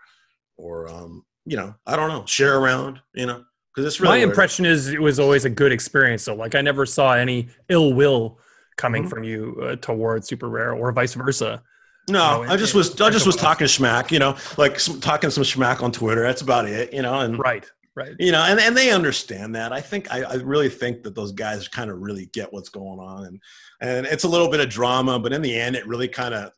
[0.56, 4.24] or um, you know, I don't know, share around, you know, because it's really my
[4.24, 6.22] impression is it was always a good experience.
[6.22, 8.38] So like I never saw any ill will
[8.76, 9.10] coming mm-hmm.
[9.10, 11.62] from you uh, towards super rare or vice versa.
[12.08, 15.00] No, you know, I just was I just was talking smack, you know, like some,
[15.00, 16.22] talking some smack on Twitter.
[16.22, 17.20] That's about it, you know.
[17.20, 18.14] And right, right.
[18.18, 19.72] You know, and, and they understand that.
[19.72, 22.98] I think I, I really think that those guys kind of really get what's going
[22.98, 23.40] on, and
[23.80, 26.52] and it's a little bit of drama, but in the end, it really kind of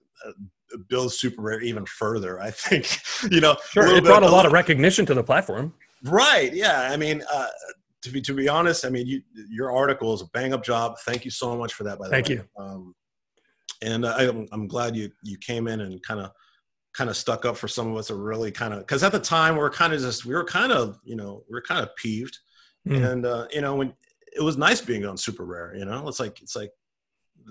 [0.88, 2.40] builds super rare even further.
[2.40, 2.98] I think
[3.32, 5.74] you know, sure, it brought a lot of recognition to the platform.
[6.04, 6.52] Right.
[6.52, 6.88] Yeah.
[6.90, 7.48] I mean, uh,
[8.02, 10.96] to be to be honest, I mean, you, your article is a bang up job.
[11.06, 11.98] Thank you so much for that.
[11.98, 12.36] By the Thank way.
[12.36, 12.62] Thank you.
[12.62, 12.94] Um,
[13.82, 16.30] and I, I'm glad you you came in and kind of
[16.94, 19.18] kind of stuck up for some of us to really kind of because at the
[19.18, 21.82] time we are kind of just we were kind of you know we are kind
[21.82, 22.38] of peeved
[22.86, 23.04] mm.
[23.04, 23.92] and uh, you know when
[24.36, 26.70] it was nice being on super rare you know it's like it's like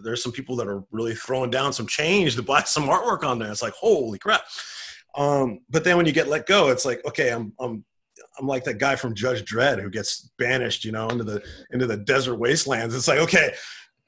[0.04, 3.40] there's some people that are really throwing down some change to buy some artwork on
[3.40, 4.44] there it's like holy crap
[5.16, 7.84] um, but then when you get let go it's like okay i'm i'm
[8.40, 11.86] i'm like that guy from judge dredd who gets banished you know into the into
[11.86, 13.54] the desert wastelands it's like okay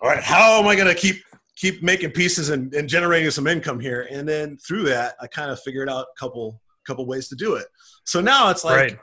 [0.02, 1.22] all right how am i going to keep
[1.56, 4.08] keep making pieces and, and generating some income here.
[4.12, 7.56] And then through that, I kind of figured out a couple couple ways to do
[7.56, 7.66] it.
[8.04, 9.00] So now it's like, right.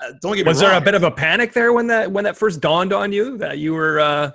[0.00, 2.36] Uh, don't get was there a bit of a panic there when that when that
[2.36, 4.30] first dawned on you that you were uh,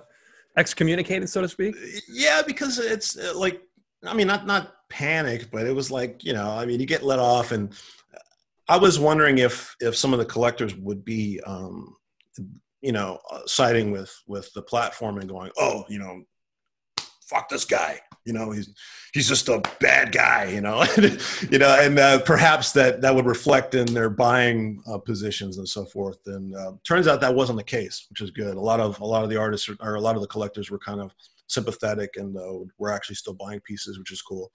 [0.58, 1.76] excommunicated, so to speak?
[2.10, 3.62] Yeah, because it's uh, like,
[4.06, 7.04] I mean, not not panic, but it was like, you know, I mean, you get
[7.04, 7.74] let off, and
[8.68, 11.42] I was wondering if if some of the collectors would be.
[11.46, 11.96] Um,
[12.84, 16.22] you know, uh, siding with with the platform and going, oh, you know,
[17.28, 18.00] fuck this guy.
[18.26, 18.70] You know he's
[19.14, 20.86] he's just a bad guy you know?
[21.52, 25.68] You know and uh, perhaps that that would reflect in their buying uh, positions and
[25.68, 26.20] so forth.
[26.26, 28.56] And uh, turns out that wasn't the case which is good.
[28.56, 30.80] A lot of a lot of the artists or a lot of the collectors were
[30.80, 31.14] kind of
[31.48, 34.52] sympathetic and uh, were actually still buying pieces which is cool.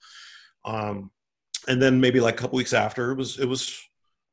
[0.65, 1.11] Um,
[1.67, 3.79] and then maybe like a couple weeks after it was it was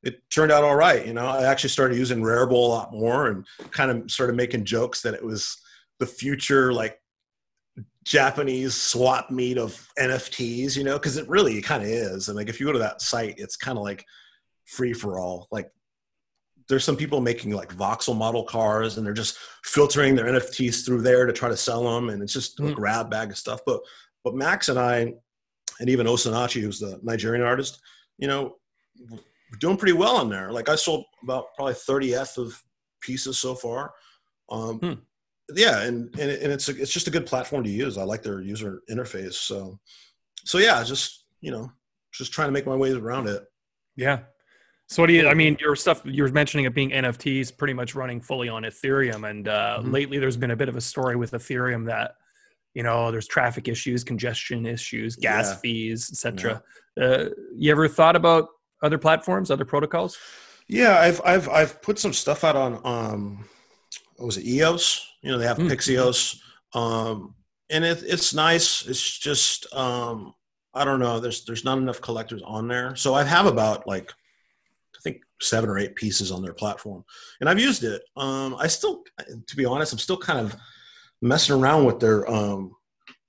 [0.02, 1.26] it turned out all right you know?
[1.26, 5.14] I actually started using Rarible a lot more and kind of started making jokes that
[5.14, 5.58] it was
[5.98, 7.00] the future like
[8.06, 12.28] Japanese swap meet of NFTs, you know, because it really kind of is.
[12.28, 14.06] And like if you go to that site, it's kind of like
[14.64, 15.48] free for all.
[15.50, 15.72] Like
[16.68, 21.02] there's some people making like voxel model cars and they're just filtering their NFTs through
[21.02, 22.10] there to try to sell them.
[22.10, 22.70] And it's just mm.
[22.70, 23.58] a grab bag of stuff.
[23.66, 23.80] But
[24.22, 25.12] but Max and I,
[25.80, 27.80] and even Osinachi, who's the Nigerian artist,
[28.18, 28.54] you know,
[29.10, 30.52] we're doing pretty well on there.
[30.52, 32.62] Like I sold about probably 30th of
[33.00, 33.92] pieces so far.
[34.48, 34.92] Um, hmm
[35.54, 38.22] yeah and and, and it's a, it's just a good platform to use i like
[38.22, 39.78] their user interface so
[40.44, 41.70] so yeah just you know
[42.12, 43.44] just trying to make my way around it
[43.96, 44.20] yeah
[44.88, 47.94] so what do you i mean your stuff you're mentioning it being nfts pretty much
[47.94, 49.92] running fully on ethereum and uh, mm-hmm.
[49.92, 52.14] lately there's been a bit of a story with ethereum that
[52.74, 55.56] you know there's traffic issues congestion issues gas yeah.
[55.56, 56.62] fees etc
[56.96, 57.04] yeah.
[57.04, 58.48] uh, you ever thought about
[58.82, 60.18] other platforms other protocols
[60.68, 63.44] yeah i've i've i've put some stuff out on um
[64.16, 65.68] what was it eos you know, they have mm.
[65.68, 66.38] Pixeos,
[66.72, 67.34] um,
[67.68, 68.86] and it, it's nice.
[68.86, 70.32] It's just um,
[70.72, 71.18] I don't know.
[71.18, 74.12] There's there's not enough collectors on there, so I have about like
[74.94, 77.04] I think seven or eight pieces on their platform,
[77.40, 78.02] and I've used it.
[78.16, 79.02] Um, I still,
[79.48, 80.54] to be honest, I'm still kind of
[81.20, 82.70] messing around with their um,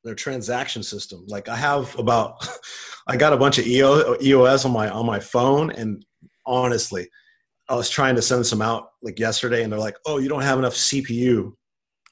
[0.03, 1.25] their transaction system.
[1.27, 2.47] Like I have about,
[3.07, 6.05] I got a bunch of EO, EOS on my on my phone, and
[6.45, 7.09] honestly,
[7.67, 10.43] I was trying to send some out like yesterday, and they're like, "Oh, you don't
[10.43, 11.53] have enough CPU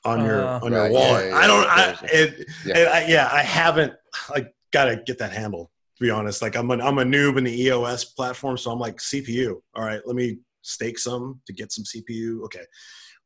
[0.06, 1.26] on your uh, on your wallet.
[1.26, 1.68] Yeah, yeah, I don't.
[1.68, 2.76] I, it, yeah.
[2.76, 3.94] I, yeah, I haven't.
[4.30, 5.70] I got to get that handled.
[5.98, 8.80] To be honest, like I'm a, I'm a noob in the EOS platform, so I'm
[8.80, 9.56] like CPU.
[9.76, 12.44] All right, let me stake some to get some CPU.
[12.44, 12.66] Okay,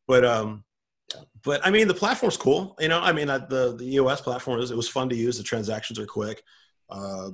[0.08, 0.64] but um,
[1.44, 2.76] but I mean the platform's cool.
[2.80, 5.38] You know, I mean the the EOS platform is it was fun to use.
[5.38, 6.44] The transactions are quick.
[6.90, 7.32] Uh,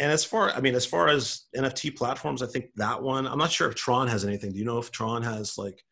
[0.00, 3.26] and as far I mean as far as NFT platforms, I think that one.
[3.26, 4.52] I'm not sure if Tron has anything.
[4.52, 5.84] Do you know if Tron has like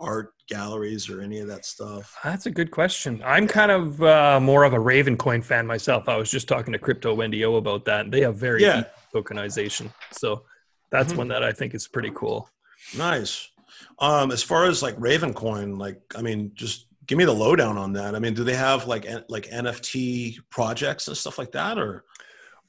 [0.00, 2.16] art galleries or any of that stuff?
[2.24, 3.22] That's a good question.
[3.24, 6.08] I'm kind of uh, more of a Ravencoin fan myself.
[6.08, 8.10] I was just talking to Crypto Wendy O about that.
[8.10, 8.84] They have very yeah.
[9.14, 10.44] tokenization, so
[10.90, 11.18] that's mm-hmm.
[11.18, 12.48] one that I think is pretty cool.
[12.96, 13.50] Nice.
[13.98, 17.92] Um, as far as like Ravencoin, like I mean, just give me the lowdown on
[17.94, 18.14] that.
[18.14, 22.04] I mean, do they have like like NFT projects and stuff like that, or?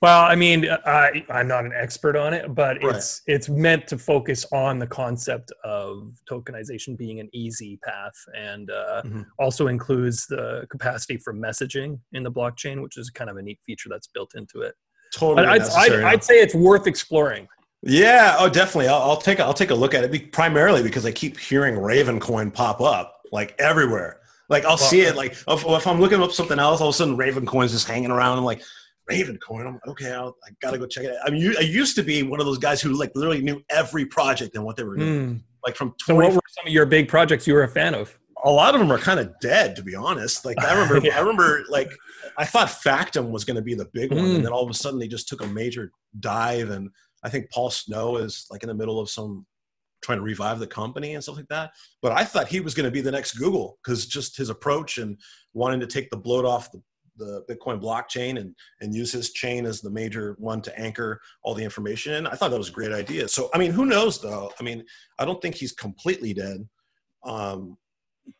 [0.02, 2.96] Well, I mean, I, I'm not an expert on it, but right.
[2.96, 8.72] it's it's meant to focus on the concept of tokenization being an easy path, and
[8.72, 9.22] uh, mm-hmm.
[9.40, 13.60] also includes the capacity for messaging in the blockchain, which is kind of a neat
[13.66, 14.74] feature that's built into it.
[15.14, 17.48] Totally, I'd, I'd, I'd, say it's worth exploring.
[17.82, 18.88] Yeah, oh, definitely.
[18.88, 20.32] I'll, I'll take I'll take a look at it.
[20.32, 24.22] Primarily because I keep hearing Ravencoin pop up like everywhere.
[24.50, 25.16] Like I'll see it.
[25.16, 28.12] Like if, if, I'm looking up something else, all of a sudden Ravencoin's just hanging
[28.12, 28.38] around.
[28.38, 28.64] I'm like,
[29.10, 29.67] Ravencoin.
[29.67, 30.12] I'm okay.
[30.12, 31.28] I'll, I got to go check it out.
[31.28, 34.06] I mean, I used to be one of those guys who like literally knew every
[34.06, 35.36] project and what they were doing.
[35.36, 35.41] Mm.
[35.65, 37.93] Like from 20, so what were some of your big projects you were a fan
[37.93, 38.17] of?
[38.45, 40.45] A lot of them are kind of dead, to be honest.
[40.45, 41.17] Like I remember, yeah.
[41.17, 41.91] I remember like
[42.38, 44.26] I thought Factom was going to be the big one, mm.
[44.28, 44.43] and hmm.
[44.43, 46.69] then all of a sudden they just took a major dive.
[46.69, 46.89] And
[47.24, 49.45] I think Paul Snow is like in the middle of some
[50.02, 51.72] trying to revive the company and stuff like that.
[52.02, 54.98] But I thought he was going to be the next Google because just his approach
[54.98, 55.17] and
[55.54, 56.82] wanting to take the bloat off the,
[57.19, 61.53] the Bitcoin blockchain and, and use his chain as the major one to anchor all
[61.53, 62.25] the information in.
[62.25, 63.27] I thought that was a great idea.
[63.27, 64.51] So, I mean, who knows though?
[64.60, 64.84] I mean,
[65.19, 66.67] I don't think he's completely dead.
[67.23, 67.77] Um,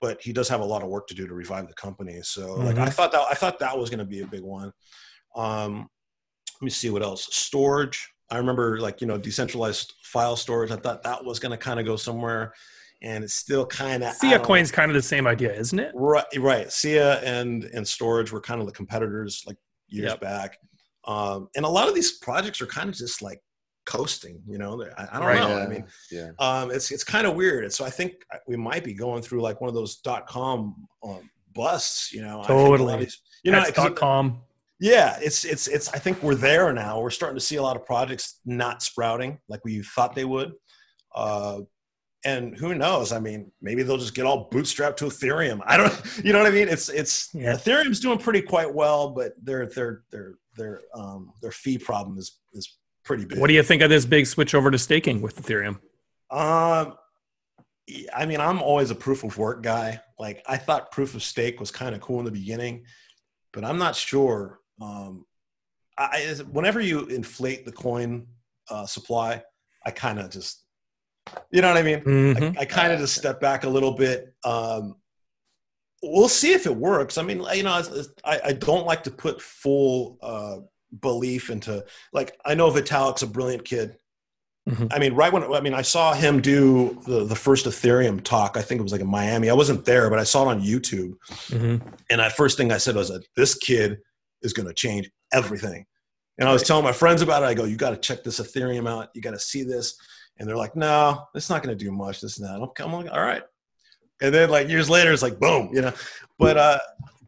[0.02, 2.22] but he does have a lot of work to do to revive the company.
[2.22, 2.66] So mm-hmm.
[2.66, 2.90] like I mm-hmm.
[2.90, 4.72] thought that I thought that was going to be a big one.
[5.36, 5.90] Um,
[6.62, 7.28] let me see what else.
[7.30, 7.98] Storj.
[8.32, 10.72] I remember like you know decentralized file storage.
[10.72, 12.54] I thought that was going to kind of go somewhere,
[13.02, 14.14] and it's still kind of.
[14.16, 15.92] Siacoin's kind of the same idea, isn't it?
[15.96, 16.72] Right, right.
[16.72, 19.58] Sia and and Storj were kind of the competitors like
[19.88, 20.22] years yep.
[20.22, 20.58] back,
[21.06, 23.40] um, and a lot of these projects are kind of just like
[23.86, 24.42] coasting.
[24.48, 25.50] You know, I, I don't right, know.
[25.50, 26.30] Yeah, I mean, yeah.
[26.40, 28.14] Um, it's it's kind of weird, and so I think
[28.48, 32.14] we might be going through like one of those dot com um, busts.
[32.14, 32.98] You know, totally.
[32.98, 34.42] These, you know, dot com.
[34.82, 35.90] Yeah, it's it's it's.
[35.94, 37.02] I think we're there now.
[37.02, 40.54] We're starting to see a lot of projects not sprouting like we thought they would.
[41.14, 41.62] Uh,
[42.26, 43.12] and who knows?
[43.12, 45.62] I mean, maybe they'll just get all bootstrapped to Ethereum.
[45.66, 46.68] I don't, you know what I mean?
[46.68, 47.54] It's it's yeah.
[47.54, 52.40] Ethereum's doing pretty quite well, but their their their their um their fee problem is
[52.54, 53.40] is pretty big.
[53.40, 55.80] What do you think of this big switch over to staking with Ethereum?
[56.32, 56.96] Um,
[58.14, 60.00] I mean, I'm always a proof of work guy.
[60.20, 62.86] Like, I thought proof of stake was kind of cool in the beginning,
[63.52, 64.60] but I'm not sure.
[64.82, 65.26] Um,
[65.98, 68.28] I, whenever you inflate the coin
[68.70, 69.42] uh, supply,
[69.86, 70.66] I kind of just,
[71.52, 72.02] you know what I mean?
[72.02, 72.58] Mm-hmm.
[72.58, 74.34] I, I kind of just step back a little bit.
[74.44, 74.96] Um,
[76.02, 77.18] we'll see if it works.
[77.18, 77.84] I mean, you know,
[78.24, 80.58] I, I don't like to put full uh,
[81.02, 83.96] belief into like I know Vitalik's a brilliant kid.
[84.68, 84.88] Mm-hmm.
[84.92, 88.58] I mean, right when I mean I saw him do the the first Ethereum talk.
[88.58, 89.50] I think it was like in Miami.
[89.50, 91.16] I wasn't there, but I saw it on YouTube.
[91.48, 91.88] Mm-hmm.
[92.10, 94.00] And the first thing I said was that this kid
[94.42, 95.86] is going to change everything.
[96.38, 97.48] And I was telling my friends about it.
[97.48, 99.10] I go, you got to check this Ethereum out.
[99.14, 100.00] You got to see this.
[100.40, 102.22] And they're like, no, it's not going to do much.
[102.22, 102.56] This and that.
[102.56, 103.44] I'm, I'm like, all right.
[104.22, 105.94] And then like years later, it's like boom, you know.
[106.38, 106.80] But uh,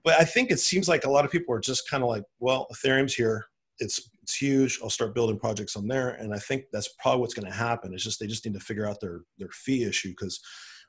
[0.04, 2.24] but I think it seems like a lot of people are just kind of like,
[2.40, 3.46] well, Ethereum's here
[3.82, 4.80] it's it's huge.
[4.82, 7.94] I'll start building projects on there, and I think that's probably what's going to happen.
[7.94, 10.40] It's just they just need to figure out their their fee issue because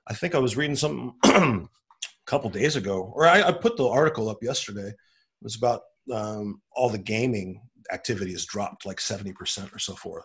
[0.07, 1.67] I think I was reading something a
[2.27, 4.89] couple days ago, or I, I, put the article up yesterday.
[4.89, 5.81] It was about
[6.13, 10.25] um, all the gaming activity has dropped like seventy percent or so forth.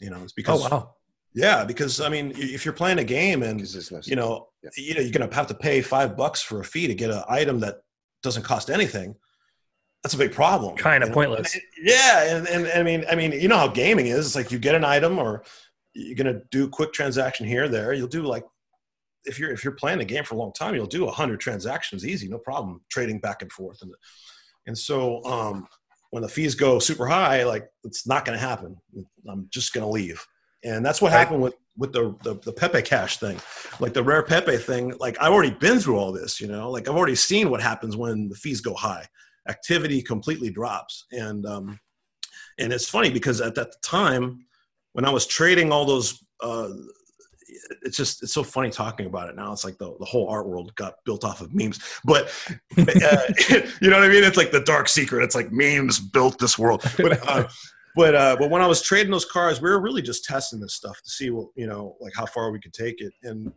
[0.00, 0.94] You know, it's because oh wow.
[1.34, 3.60] Yeah, because I mean, if you're playing a game and
[4.06, 4.70] you know, yeah.
[4.76, 7.22] you know, you're gonna have to pay five bucks for a fee to get an
[7.28, 7.82] item that
[8.22, 9.16] doesn't cost anything
[10.04, 10.76] that's a big problem.
[10.76, 11.58] Kind of pointless.
[11.82, 14.26] yeah, and, and, and I mean, I mean, you know how gaming is.
[14.26, 15.42] It's like you get an item, or
[15.94, 17.94] you're gonna do quick transaction here, there.
[17.94, 18.44] You'll do like
[19.24, 21.40] if you're if you're playing a game for a long time, you'll do a hundred
[21.40, 23.80] transactions easy, no problem, trading back and forth.
[23.80, 23.94] And
[24.66, 25.66] and so um,
[26.10, 28.76] when the fees go super high, like it's not gonna happen.
[29.26, 30.22] I'm just gonna leave.
[30.64, 33.38] And that's what happened with with the, the, the Pepe Cash thing,
[33.80, 34.94] like the rare Pepe thing.
[34.98, 36.70] Like I've already been through all this, you know.
[36.70, 39.06] Like I've already seen what happens when the fees go high
[39.48, 41.06] activity completely drops.
[41.12, 41.78] And um,
[42.58, 44.46] and it's funny because at that time
[44.92, 46.70] when I was trading all those, uh,
[47.82, 49.52] it's just it's so funny talking about it now.
[49.52, 52.32] It's like the, the whole art world got built off of memes, but
[52.78, 52.82] uh,
[53.80, 54.24] you know what I mean?
[54.24, 55.24] It's like the dark secret.
[55.24, 56.84] It's like memes built this world.
[56.96, 57.48] But uh,
[57.94, 60.74] but uh, but when I was trading those cars, we were really just testing this
[60.74, 63.12] stuff to see what you know, like how far we could take it.
[63.22, 63.52] And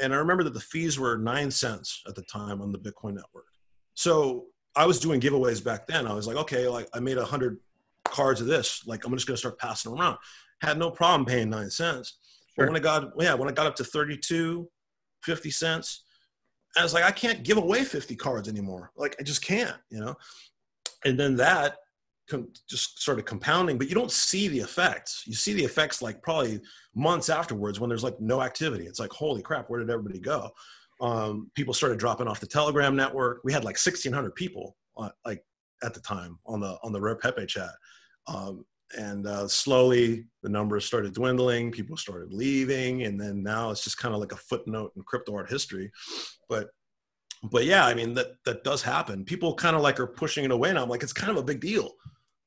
[0.00, 3.14] and I remember that the fees were nine cents at the time on the Bitcoin
[3.14, 3.46] network.
[3.94, 6.06] So I was doing giveaways back then.
[6.06, 7.58] I was like, okay, like I made a hundred
[8.04, 8.86] cards of this.
[8.86, 10.18] Like I'm just gonna start passing around.
[10.60, 12.18] Had no problem paying nine cents.
[12.54, 12.66] Sure.
[12.66, 14.68] But when I got yeah, when I got up to 32,
[15.22, 16.02] 50 cents,
[16.76, 18.90] I was like, I can't give away 50 cards anymore.
[18.96, 20.14] Like I just can't, you know.
[21.04, 21.76] And then that
[22.28, 25.24] com- just started compounding, but you don't see the effects.
[25.26, 26.60] You see the effects like probably
[26.94, 28.86] months afterwards when there's like no activity.
[28.86, 30.50] It's like, holy crap, where did everybody go?
[31.00, 33.40] um, people started dropping off the Telegram network.
[33.44, 35.44] We had like 1,600 people uh, like
[35.82, 37.70] at the time on the on the Rare Pepe chat,
[38.26, 38.64] um,
[38.96, 41.70] and uh, slowly the numbers started dwindling.
[41.70, 45.34] People started leaving, and then now it's just kind of like a footnote in crypto
[45.34, 45.90] art history.
[46.48, 46.68] But
[47.42, 49.24] but yeah, I mean that that does happen.
[49.24, 50.82] People kind of like are pushing it away now.
[50.82, 51.90] I'm like, it's kind of a big deal.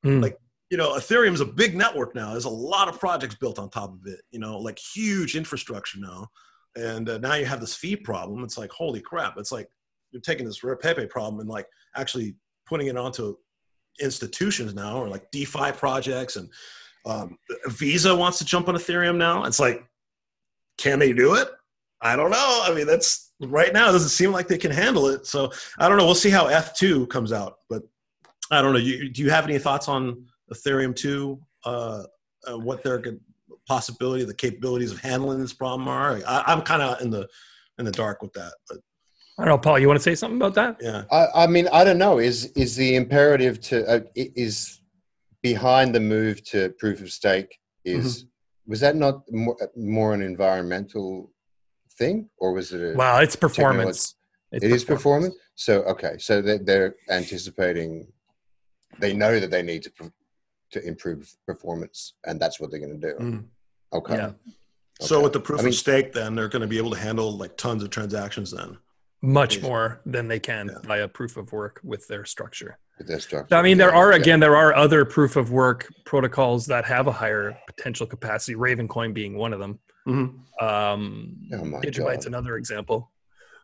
[0.04, 0.22] Mm.
[0.22, 0.38] Like
[0.70, 2.30] you know, Ethereum is a big network now.
[2.30, 4.20] There's a lot of projects built on top of it.
[4.30, 6.28] You know, like huge infrastructure now.
[6.76, 8.44] And uh, now you have this fee problem.
[8.44, 9.36] It's like holy crap.
[9.36, 9.68] It's like
[10.12, 12.36] you're taking this rare pepe problem and like actually
[12.66, 13.36] putting it onto
[14.00, 16.48] institutions now or like defi projects and
[17.06, 17.36] um,
[17.66, 19.44] visa wants to jump on ethereum now.
[19.44, 19.84] It's like
[20.78, 21.48] can they do it?
[22.00, 22.62] I don't know.
[22.64, 25.26] I mean that's right now it doesn't seem like they can handle it.
[25.26, 26.06] So i don't know.
[26.06, 27.82] We'll see how Eth2 comes out but
[28.50, 32.02] i don't know you, do you have any thoughts on ethereum 2 uh,
[32.50, 33.02] uh, what they're
[33.70, 36.20] possibility, the capabilities of handling this problem are.
[36.26, 37.28] I, I'm kind of in the
[37.78, 38.78] in the dark with that, but
[39.38, 39.78] I don't know, Paul.
[39.78, 40.76] You want to say something about that?
[40.80, 41.04] yeah.
[41.10, 42.18] I, I mean, I don't know.
[42.18, 44.80] Is is the imperative to uh, is
[45.42, 47.58] behind the move to proof of stake?
[47.84, 48.26] Is
[48.66, 51.32] was that not more, more an environmental
[51.96, 54.14] thing, or was it a Well, it's technology- performance.
[54.52, 55.36] It's It is performance.
[55.54, 58.08] So okay, so they, they're anticipating.
[58.98, 60.12] They know that they need to
[60.72, 63.16] to improve performance, and that's what they're going to do.
[63.18, 63.44] Mm.
[63.92, 64.14] Okay.
[64.14, 64.32] Yeah.
[65.00, 66.98] So with the proof I mean- of stake, then they're going to be able to
[66.98, 68.50] handle like tons of transactions.
[68.52, 68.78] Then
[69.22, 69.68] much Amazing.
[69.70, 70.78] more than they can Yeah.
[70.84, 72.78] via proof of work with their structure.
[72.98, 73.54] With their structure.
[73.54, 77.12] I mean, there are again, there are other proof of work protocols that have a
[77.12, 78.54] higher potential capacity.
[78.54, 79.78] Ravencoin being one of them.
[80.06, 82.26] Um, Oh my Digibyte's God.
[82.26, 83.10] another example,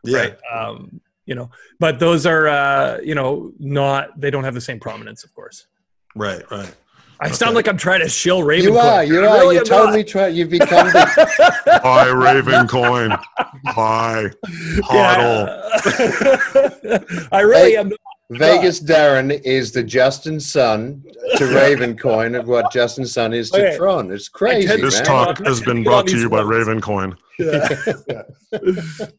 [0.04, 0.38] yeah, right?
[0.52, 4.80] Um, you know, but those are uh, you know not they don't have the same
[4.80, 5.66] prominence, of course.
[6.14, 6.74] right, right.
[7.18, 7.34] I Okay.
[7.34, 8.62] sound like I'm trying to shill Ravencoin.
[8.64, 9.02] You are.
[9.04, 9.38] You I are.
[9.38, 10.26] really you am totally try.
[10.28, 11.00] You've become the.
[11.82, 13.18] Buy Ravencoin.
[13.74, 14.30] Buy
[14.92, 15.62] Yeah.
[17.32, 17.90] I really Hey, am.
[18.28, 21.02] Vegas Darren is the Justin Sun
[21.36, 23.76] to Ravencoin of what Justin Sun is to Okay.
[23.78, 24.10] Tron.
[24.10, 24.90] It's crazy, tend- man.
[24.90, 26.42] This talk has been brought to you by
[27.40, 29.12] Ravencoin.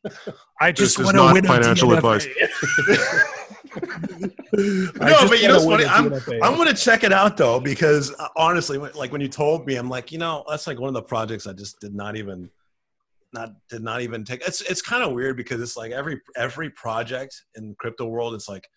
[0.62, 2.27] I just want to win financial advice.
[4.53, 5.86] No, but you know what's funny?
[5.86, 6.12] I'm
[6.43, 9.75] I'm gonna check it out though because uh, honestly, when- like when you told me,
[9.75, 12.49] I'm like, you know, that's like one of the projects I just did not even,
[13.34, 14.41] not did not even take.
[14.47, 18.34] It's it's kind of weird because it's like every every project in the crypto world,
[18.34, 18.67] it's like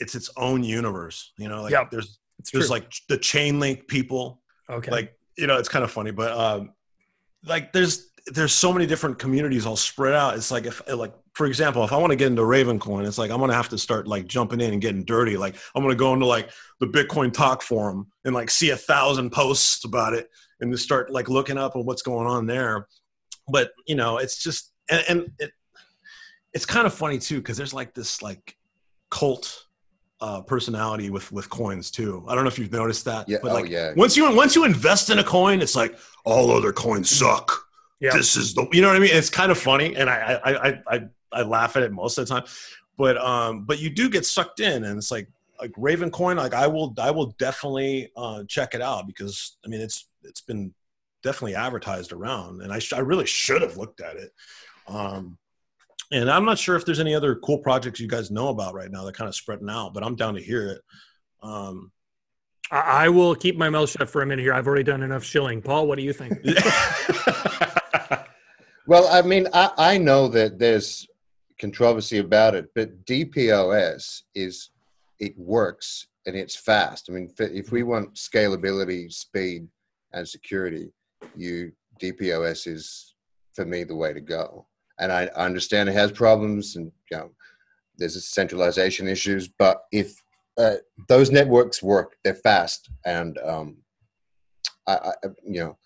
[0.00, 1.32] it's its own universe.
[1.38, 1.90] You know, like Yep.
[1.92, 2.74] there's It's there's true.
[2.74, 4.90] like the Chainlink people, okay.
[4.90, 6.72] like you know, it's kind of funny, but um,
[7.44, 10.36] like there's there's so many different communities all spread out.
[10.36, 13.30] It's like if like for example, if I want to get into Ravencoin, it's like
[13.30, 15.36] I'm gonna have to start like jumping in and getting dirty.
[15.36, 19.30] Like I'm gonna go into like the Bitcoin Talk forum and like see a thousand
[19.30, 20.28] posts about it
[20.60, 22.88] and just start like looking up on what's going on there.
[23.48, 25.52] But you know, it's just and, and it
[26.52, 28.56] it's kind of funny too because there's like this like
[29.10, 29.66] cult
[30.20, 32.24] uh, personality with with coins too.
[32.26, 33.28] I don't know if you've noticed that.
[33.28, 33.38] Yeah.
[33.42, 33.92] But oh, like yeah.
[33.94, 37.65] once you once you invest in a coin, it's like all other coins suck.
[38.00, 38.12] Yeah.
[38.12, 39.10] This is the you know what I mean.
[39.12, 41.00] It's kind of funny, and I I I I,
[41.32, 42.44] I laugh at it most of the time.
[42.98, 45.28] But um, but you do get sucked in, and it's like
[45.60, 46.36] like Ravencoin.
[46.36, 50.40] Like I will I will definitely uh, check it out because I mean it's it's
[50.40, 50.74] been
[51.22, 54.32] definitely advertised around, and I sh- I really should have looked at it.
[54.88, 55.38] Um,
[56.12, 58.90] and I'm not sure if there's any other cool projects you guys know about right
[58.90, 60.80] now that kind of spreading out, but I'm down to hear it.
[61.42, 61.90] Um,
[62.70, 64.52] I I will keep my mouth shut for a minute here.
[64.52, 65.62] I've already done enough shilling.
[65.62, 66.38] Paul, what do you think?
[68.86, 71.06] Well, I mean, I, I know that there's
[71.58, 74.70] controversy about it, but DPoS is
[75.18, 77.08] it works and it's fast.
[77.08, 79.66] I mean, if we want scalability, speed,
[80.12, 80.92] and security,
[81.34, 83.14] you DPoS is
[83.54, 84.66] for me the way to go.
[85.00, 87.30] And I, I understand it has problems and you know
[87.98, 90.14] there's centralization issues, but if
[90.58, 90.76] uh,
[91.08, 93.78] those networks work, they're fast and um,
[94.86, 95.12] I, I,
[95.44, 95.78] you know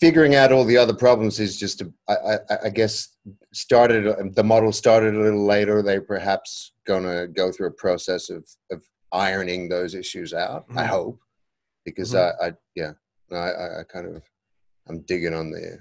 [0.00, 3.16] figuring out all the other problems is just a, I, I, I guess
[3.52, 5.82] started the model started a little later.
[5.82, 8.82] They perhaps gonna go through a process of of
[9.12, 10.86] ironing those issues out i Mhm.
[10.86, 11.18] hope
[11.84, 12.92] because I, I yeah
[13.32, 14.22] I, I I kind of
[14.88, 15.78] i'm digging on the,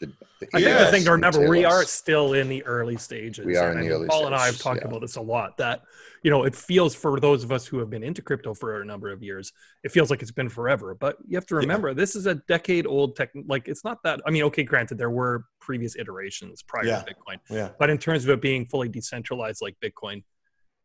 [0.00, 0.06] the,
[0.40, 3.44] the I think Yeah, the thing to remember, we are still in the early stages.
[3.44, 4.88] We are in I the mean, early Paul and I have talked yeah.
[4.88, 5.56] about this a lot.
[5.58, 5.82] That
[6.22, 8.84] you know, it feels for those of us who have been into crypto for a
[8.84, 9.52] number of years,
[9.84, 10.94] it feels like it's been forever.
[10.94, 11.60] But you have to Yeah.
[11.60, 13.30] remember, this is a decade-old tech.
[13.46, 14.20] Like, it's not that.
[14.26, 17.02] I mean, okay, granted, there were previous iterations prior Yeah.
[17.02, 17.70] to Bitcoin, yeah.
[17.78, 20.24] but in terms of it being fully decentralized like Bitcoin,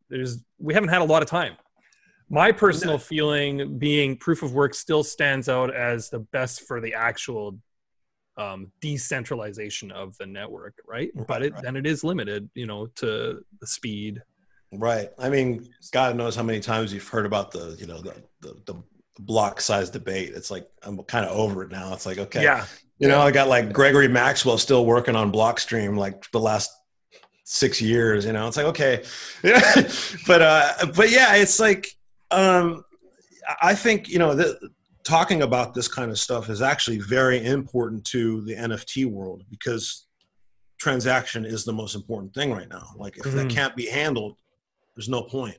[0.09, 1.57] there's we haven't had a lot of time.
[2.29, 2.99] My personal No.
[2.99, 7.59] feeling being proof of work still stands out as the best for the actual
[8.37, 11.11] um, decentralization of the network, right?
[11.15, 11.63] Right, but it, right.
[11.63, 14.21] then it is limited, you know, to the speed.
[14.71, 15.09] Right.
[15.17, 18.55] I mean, God knows how many times you've heard about the, you know, the the,
[18.65, 18.83] the
[19.19, 20.33] block size debate.
[20.35, 21.93] It's like I'm kind of over it now.
[21.93, 22.65] It's like okay, Yeah,
[22.99, 26.71] you know, I got like Gregory Maxwell still working on Blockstream like the last
[27.45, 28.25] six years.
[28.25, 29.03] You know, it's like okay,
[29.43, 29.73] yeah,
[30.27, 31.87] but uh, but yeah, it's like
[32.31, 32.83] um,
[33.47, 34.59] I- I think you know the,
[35.05, 40.07] talking about this kind of stuff is actually very important to the NFT world because
[40.79, 42.89] transaction is the most important thing right now.
[42.97, 43.49] Like if that Mhm.
[43.51, 44.35] can't be handled,
[44.95, 45.57] there's no point.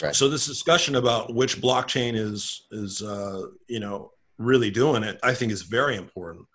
[0.00, 0.14] Right.
[0.14, 5.34] So this discussion about which blockchain is is uh, you know really doing it, I
[5.34, 6.46] think is very important.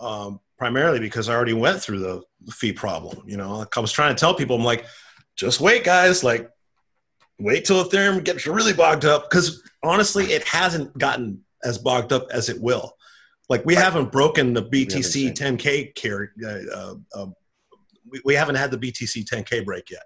[0.00, 2.22] Um, primarily because I already went through the
[2.52, 3.22] fee problem.
[3.26, 4.84] You know, like I was trying to tell people, I'm like,
[5.36, 6.24] just wait, guys.
[6.24, 6.50] Like,
[7.38, 12.26] wait till Ethereum gets really bogged up because honestly, it hasn't gotten as bogged up
[12.32, 12.92] as it will.
[13.48, 16.28] Like we haven't broken the BTC 10K carry.
[16.44, 17.34] Uh, uh, um,
[18.10, 20.02] we, we haven't had the BTC 10K break yet.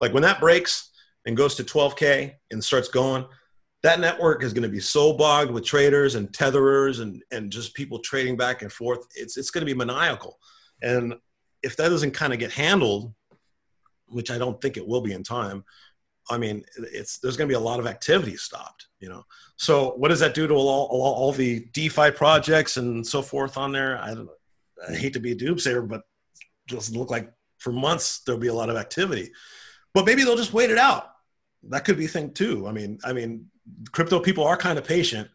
[0.00, 0.90] Like when that breaks
[1.24, 3.26] and goes to 12K and starts going,
[3.82, 7.74] that network is going to be so bogged with traders and tetherers and, and just
[7.74, 9.06] people trading back and forth.
[9.14, 10.38] It's, it's going to be maniacal.
[10.82, 11.14] And
[11.62, 13.12] if that doesn't kind of get handled,
[14.06, 15.64] which I don't think it will be in time,
[16.28, 19.24] I mean, it's there's going to be a lot of activity stopped, you know.
[19.56, 23.56] So what does that do to all, all, all the DeFi projects and so forth
[23.56, 23.98] on there?
[23.98, 24.28] I don't.
[24.88, 26.02] I hate to be a doomsayer, but
[26.68, 29.32] it doesn't look like for months there'll be a lot of activity.
[29.94, 31.12] But maybe they'll just wait it out.
[31.68, 32.66] That could be a thing too.
[32.66, 33.46] I mean, I mean,
[33.92, 35.28] crypto people are kind of patient.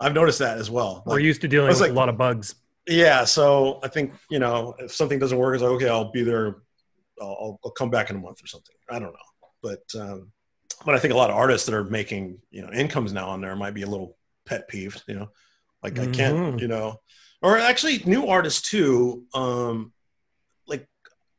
[0.00, 1.02] I've noticed that as well.
[1.06, 2.54] We're used to dealing with like, a lot of bugs.
[2.88, 6.22] Yeah, so I think you know if something doesn't work, it's like okay, I'll be
[6.22, 6.62] there.
[7.20, 8.74] I'll, I'll come back in a month or something.
[8.90, 9.31] I don't know.
[9.62, 10.32] But um,
[10.84, 13.40] but I think a lot of artists that are making you know incomes now on
[13.40, 15.02] there might be a little pet peeved.
[15.06, 15.28] You know,
[15.82, 16.10] like mm-hmm.
[16.10, 16.36] I can't.
[16.36, 16.58] Mm-hmm.
[16.58, 17.00] You know,
[17.40, 19.24] or actually new artists too.
[19.34, 19.92] Um,
[20.66, 20.86] like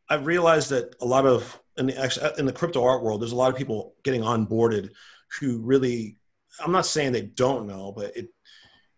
[0.10, 3.38] I've realized that a lot of in the in the crypto art world, there's a
[3.38, 4.92] lot of people getting onboarded
[5.40, 6.18] who really.
[6.64, 8.30] I'm not saying they don't know, but it.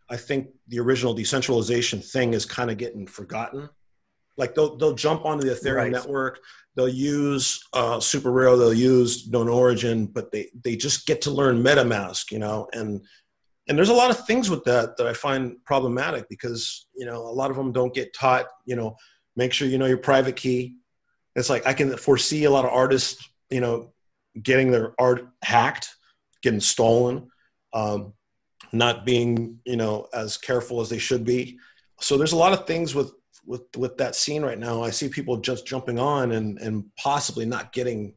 [0.10, 3.70] I think the original decentralization thing is kind of getting forgotten.
[4.38, 5.92] Like they'll they'll jump onto the Ethereum right.
[5.92, 6.40] network,
[6.76, 12.32] they'll use uh, SuperRare they'll use KnownOrigin but they they just get to learn MetaMask
[12.32, 13.02] you know and
[13.68, 17.22] and there's a lot of things with that that i find problematic because you know
[17.22, 18.96] a lot of them don't get taught you know
[19.36, 20.78] make sure you know your private key.
[21.36, 23.94] It's like i can foresee a lot of artists you know
[24.42, 25.90] getting their art hacked
[26.42, 27.28] getting stolen
[27.74, 28.14] um,
[28.72, 31.60] not being you know as careful as they should be.
[32.02, 33.12] So there's a lot of things with
[33.46, 34.84] with with that scene right now.
[34.84, 38.14] I see people just jumping on and and possibly not getting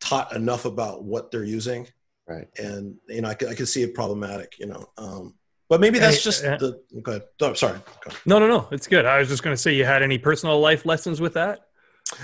[0.00, 1.86] taught enough about what they're using.
[2.26, 2.48] Right.
[2.58, 4.58] And you know, I could I could see it problematic.
[4.58, 4.86] You know.
[4.96, 5.34] Um,
[5.68, 6.80] but maybe that's just uh, the.
[7.02, 7.22] Go ahead.
[7.42, 7.78] Oh, sorry.
[7.78, 8.20] Go ahead.
[8.24, 8.68] No, no, no.
[8.70, 9.04] It's good.
[9.04, 11.68] I was just going to say, you had any personal life lessons with that?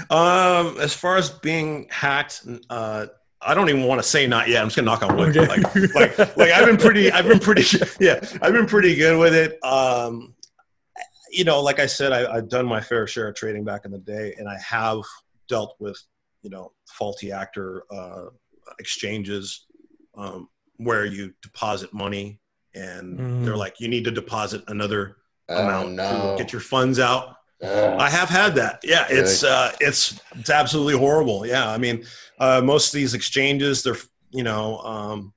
[0.09, 3.07] Um, as far as being hacked, uh,
[3.43, 4.63] I don't even want to say not yet.
[4.63, 5.37] I'm just gonna knock on wood.
[5.37, 5.47] Okay.
[5.47, 7.65] Like, like, like I've been pretty, I've been pretty,
[8.01, 9.63] yeah, I've been pretty good with it.
[9.63, 10.35] Um,
[11.35, 13.91] you know, like I said, I, have done my fair share of trading back in
[13.91, 15.01] the day, and I have
[15.49, 16.01] dealt with,
[16.43, 18.27] you know, faulty actor uh,
[18.79, 19.67] exchanges
[20.17, 22.41] um, where you deposit money
[22.75, 23.45] and mm.
[23.45, 25.17] they're like, you need to deposit another
[25.49, 26.37] oh, amount no.
[26.37, 27.37] to get your funds out.
[27.63, 28.81] I have had that.
[28.85, 31.47] Yeah, it's uh, it's it's absolutely horrible.
[31.47, 32.05] Yeah, I mean,
[32.39, 33.97] uh, most of these exchanges, they're
[34.33, 35.33] you know, um,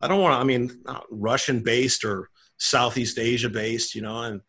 [0.00, 0.38] I don't want to.
[0.38, 4.40] I mean, not Russian based or Southeast Asia based, you know, and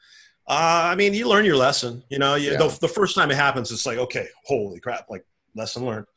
[0.50, 2.04] uh, I mean, you learn your lesson.
[2.10, 2.58] You know, you, yeah.
[2.58, 5.24] the, the, first time it happens, it's like, okay, holy crap, like
[5.56, 6.08] lesson learned.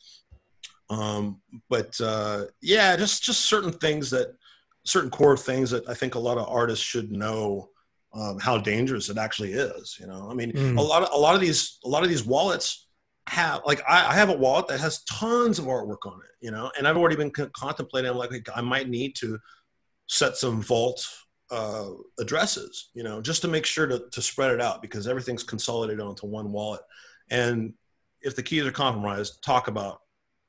[0.89, 4.35] Um, but uh, yeah, just just certain things that,
[4.85, 7.69] certain core things that I think a lot of artists should know
[8.15, 9.97] um, how dangerous it actually is.
[10.01, 10.79] You know, I mean, mm.
[10.79, 12.87] a lot of a lot of these a lot of these wallets
[13.29, 16.45] have like I, I, have a wallet that has tons of artwork on it.
[16.45, 18.11] You know, and I've already been contemplating.
[18.11, 19.39] I'm like, I might need to
[20.09, 21.07] set some vault
[21.53, 25.43] uh, addresses, you know, just to make sure to, to spread it out because everything's
[25.43, 26.81] consolidated onto one wallet.
[27.31, 27.75] And
[28.23, 30.01] if the keys are compromised, talk about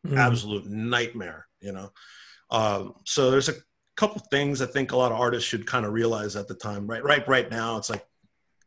[0.07, 0.17] mm.
[0.17, 1.91] absolute nightmare, you know.
[2.49, 3.55] Um, so there's a
[3.97, 6.87] couple things I think a lot of artists should kind of realize at the time.
[6.87, 8.05] Right, right, right now, it's like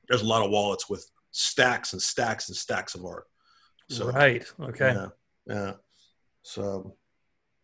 [0.08, 3.24] there's a lot of wallets with stacks and stacks and stacks of art.
[3.88, 4.44] So, right.
[4.60, 4.92] Okay.
[4.92, 5.08] Yeah.
[5.46, 5.72] Yeah.
[6.42, 6.96] So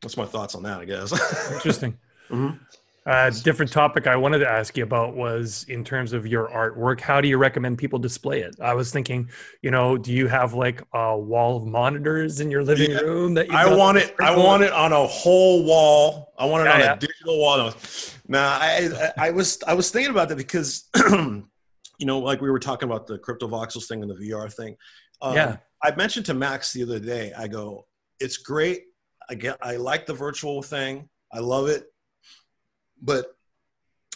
[0.01, 1.12] that's my thoughts on that, I guess.
[1.53, 1.99] Interesting.
[2.31, 2.57] mm-hmm.
[3.05, 7.00] A different topic I wanted to ask you about was in terms of your artwork.
[7.00, 8.55] How do you recommend people display it?
[8.61, 9.28] I was thinking,
[9.61, 12.98] you know, do you have like a wall of monitors in your living yeah.
[12.98, 14.14] room that you I want it?
[14.20, 16.32] I want it on a whole wall.
[16.38, 16.92] I want it yeah, on yeah.
[16.92, 17.72] a digital wall.
[18.28, 21.46] Now, I, I was I was thinking about that because, you
[22.00, 24.76] know, like we were talking about the Cryptovoxels thing and the VR thing.
[25.20, 27.32] Um, yeah, I mentioned to Max the other day.
[27.36, 27.84] I go,
[28.20, 28.84] it's great.
[29.28, 31.09] I get, I like the virtual thing.
[31.32, 31.91] I love it
[33.03, 33.36] but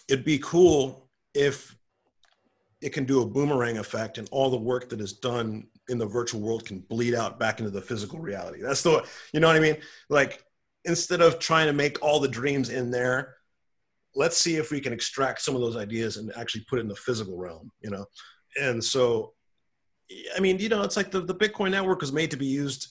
[0.09, 1.77] it'd be cool if
[2.81, 6.07] it can do a boomerang effect and all the work that is done in the
[6.07, 8.61] virtual world can bleed out back into the physical reality.
[8.63, 9.77] That's the, you know what I mean?
[10.09, 10.43] Like
[10.85, 13.37] instead of trying to make all the dreams in there,
[14.15, 16.89] let's see if we can extract some of those ideas and actually put it in
[16.89, 18.07] the physical realm, you know?
[18.61, 19.33] And so,
[20.37, 22.89] I mean, you know, it's like the, the Bitcoin network was made to be used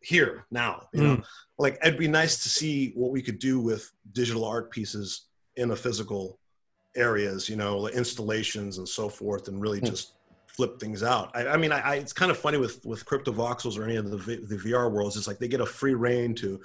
[0.00, 1.24] here now, you know, mm.
[1.58, 5.26] like it'd be nice to see what we could do with digital art pieces
[5.60, 6.38] in the physical
[6.96, 9.86] areas, you know, installations and so forth, and really hmm.
[9.86, 10.14] just
[10.46, 11.30] flip things out.
[11.34, 14.10] I, I mean, I, I, it's kind of funny with with Cryptovoxels or any of
[14.10, 15.16] the the VR worlds.
[15.16, 16.60] It's like they get a free reign to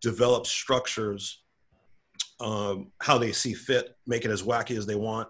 [0.00, 1.42] develop structures
[2.42, 5.28] um, how they see fit, make it as wacky as they want,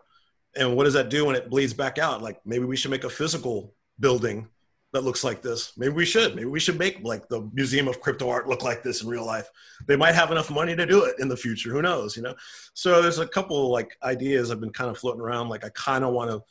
[0.57, 2.23] And what does that do when it bleeds back out?
[2.23, 4.49] Like maybe we should make a physical building
[4.93, 5.73] that looks like this.
[5.79, 6.35] Maybe we should.
[6.35, 9.25] Maybe we should make like the Museum of Crypto Art look like this in real
[9.25, 9.49] life.
[9.87, 11.71] They might have enough money to do it in the future.
[11.71, 12.17] Who knows?
[12.17, 12.35] You know.
[12.75, 15.49] So there's a couple like ideas I've been kind of floating around.
[15.49, 16.43] Like I kind of want to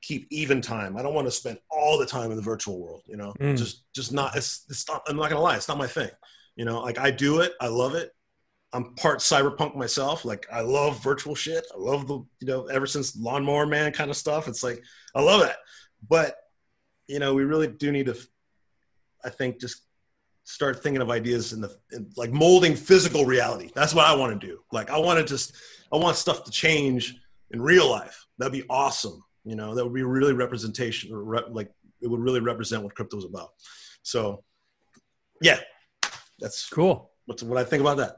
[0.00, 0.96] keep even time.
[0.96, 3.02] I don't want to spend all the time in the virtual world.
[3.06, 3.56] You know, mm.
[3.56, 4.36] just just not.
[4.36, 5.02] It's it's not.
[5.08, 5.56] I'm not gonna lie.
[5.56, 6.10] It's not my thing.
[6.54, 7.52] You know, like I do it.
[7.60, 8.12] I love it.
[8.72, 10.24] I'm part cyberpunk myself.
[10.24, 11.66] Like I love virtual shit.
[11.74, 14.46] I love the you know ever since Lawnmower Man kind of stuff.
[14.46, 14.82] It's like
[15.16, 15.56] I love that.
[16.08, 16.36] But
[17.08, 18.16] you know, we really do need to,
[19.24, 19.82] I think, just
[20.44, 23.70] start thinking of ideas in the in, like molding physical reality.
[23.74, 24.60] That's what I want to do.
[24.72, 25.54] Like I want to just,
[25.92, 27.16] I want stuff to change
[27.50, 28.26] in real life.
[28.38, 29.22] That'd be awesome.
[29.44, 32.94] You know, that would be really representation, or re- like it would really represent what
[32.94, 33.50] crypto is about.
[34.02, 34.42] So,
[35.40, 35.58] yeah,
[36.38, 37.10] that's cool.
[37.26, 38.16] What's what I think about that.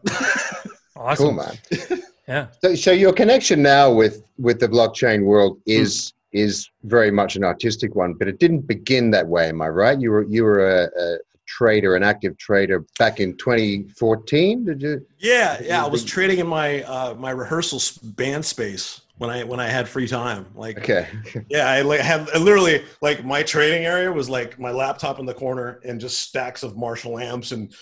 [0.96, 2.02] awesome, cool, man.
[2.28, 2.46] yeah.
[2.62, 6.23] So, so your connection now with with the blockchain world is hmm.
[6.34, 9.48] Is very much an artistic one, but it didn't begin that way.
[9.48, 9.98] Am I right?
[9.98, 14.64] You were you were a, a trader, an active trader back in 2014.
[14.64, 15.06] Did you?
[15.18, 15.84] Yeah, yeah.
[15.84, 19.88] I was trading in my uh, my rehearsal band space when I when I had
[19.88, 20.46] free time.
[20.54, 21.08] Like, okay,
[21.48, 25.26] yeah, I like had I literally like my trading area was like my laptop in
[25.26, 27.72] the corner and just stacks of Marshall amps and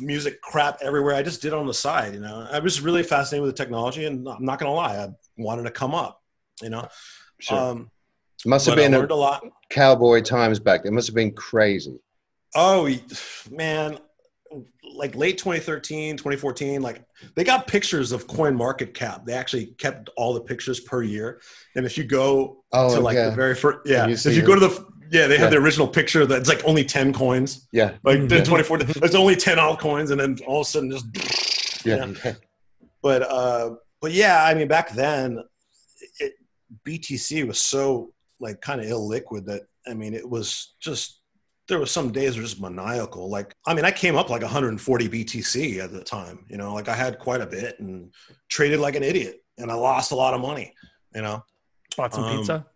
[0.00, 1.14] music crap everywhere.
[1.14, 2.14] I just did it on the side.
[2.14, 5.08] You know, I was really fascinated with the technology, and I'm not gonna lie, I
[5.36, 6.22] wanted to come up.
[6.62, 6.88] You know,
[7.40, 7.58] Sure.
[7.58, 7.90] Um,
[8.46, 9.42] must have been a, a lot.
[9.68, 10.82] cowboy times back.
[10.84, 11.98] It must have been crazy.
[12.54, 12.88] Oh
[13.50, 13.98] man,
[14.94, 19.24] like late 2013, 2014, like they got pictures of CoinMarketCap.
[19.24, 21.40] They actually kept all the pictures per year.
[21.74, 23.30] And if you go oh, to like yeah.
[23.30, 25.40] the very first, yeah, you if you go to the yeah, they yeah.
[25.40, 27.66] have the original picture that's like only 10 coins.
[27.72, 27.94] Yeah.
[28.02, 28.44] Like mm-hmm.
[28.44, 32.12] 24, there's only 10 altcoins and then all of a sudden just, yeah.
[32.24, 32.34] yeah.
[33.00, 35.38] But, uh, but yeah, I mean, back then
[36.86, 41.20] BTC was so like kind of illiquid that I mean it was just
[41.68, 43.28] there were some days were just maniacal.
[43.28, 46.88] Like I mean I came up like 140 BTC at the time, you know, like
[46.88, 48.12] I had quite a bit and
[48.48, 50.74] traded like an idiot and I lost a lot of money,
[51.14, 51.44] you know.
[51.96, 52.66] Bought some um, pizza.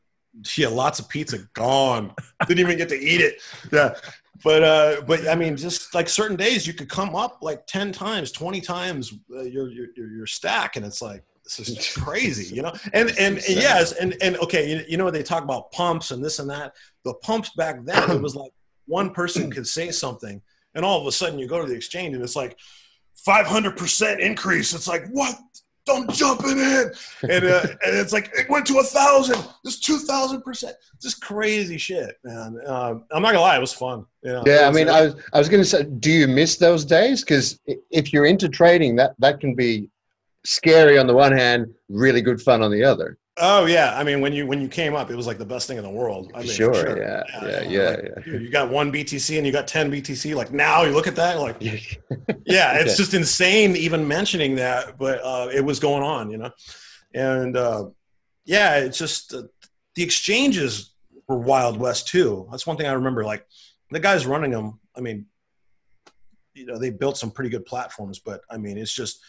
[0.57, 2.15] Yeah, lots of pizza gone.
[2.47, 3.41] Didn't even get to eat it.
[3.73, 3.95] Yeah.
[4.43, 7.93] But uh but I mean just like certain days you could come up like 10
[7.93, 11.25] times, 20 times uh, your, your your stack and it's like
[11.57, 12.73] this is crazy, you know?
[12.93, 16.25] And, and, and yes, and, and okay, you, you know, they talk about pumps and
[16.25, 16.75] this and that.
[17.05, 18.53] The pumps back then, it was like
[18.87, 20.43] one person could say something
[20.75, 22.59] and all of a sudden you go to the exchange and it's like
[23.27, 24.75] 500% increase.
[24.75, 25.37] It's like, what?
[25.85, 27.29] Don't jump it in.
[27.29, 29.45] And, uh, and it's like, it went to a thousand.
[29.65, 30.73] It's 2000%.
[31.01, 32.59] Just crazy shit, man.
[32.65, 33.57] Uh, I'm not gonna lie.
[33.57, 34.07] It was fun.
[34.23, 34.69] You know, yeah.
[34.69, 37.25] I mean, I was, I was to say, do you miss those days?
[37.25, 37.59] Cause
[37.91, 39.89] if you're into trading, that, that can be
[40.45, 43.19] scary on the one hand, really good fun on the other.
[43.39, 45.67] Oh yeah, I mean when you when you came up, it was like the best
[45.67, 46.31] thing in the world.
[46.35, 48.23] I mean, sure, sure, yeah, yeah, yeah, yeah, like, yeah.
[48.25, 50.35] Dude, you got one BTC and you got ten BTC.
[50.35, 51.57] Like now, you look at that, like,
[52.45, 56.51] yeah, it's just insane even mentioning that, but uh, it was going on, you know,
[57.15, 57.87] and uh,
[58.45, 59.45] yeah, it's just uh,
[59.95, 60.93] the exchanges
[61.27, 62.47] were wild west too.
[62.51, 63.25] That's one thing I remember.
[63.25, 63.47] Like
[63.91, 65.25] the guys running them, I mean,
[66.55, 69.21] you know, they built some pretty good platforms, but I mean, it's just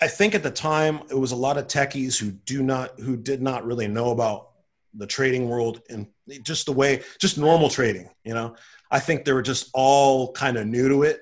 [0.00, 3.16] I think at the time it was a lot of techies who do not who
[3.16, 4.50] did not really know about
[4.94, 6.06] the trading world and
[6.42, 8.54] just the way just normal trading, you know.
[8.90, 11.20] I think they were just all kind of new to it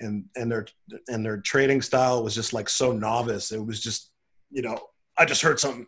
[0.00, 0.66] and and their
[1.08, 3.52] and their trading style was just like so novice.
[3.52, 4.10] It was just,
[4.50, 4.78] you know,
[5.16, 5.86] I just heard something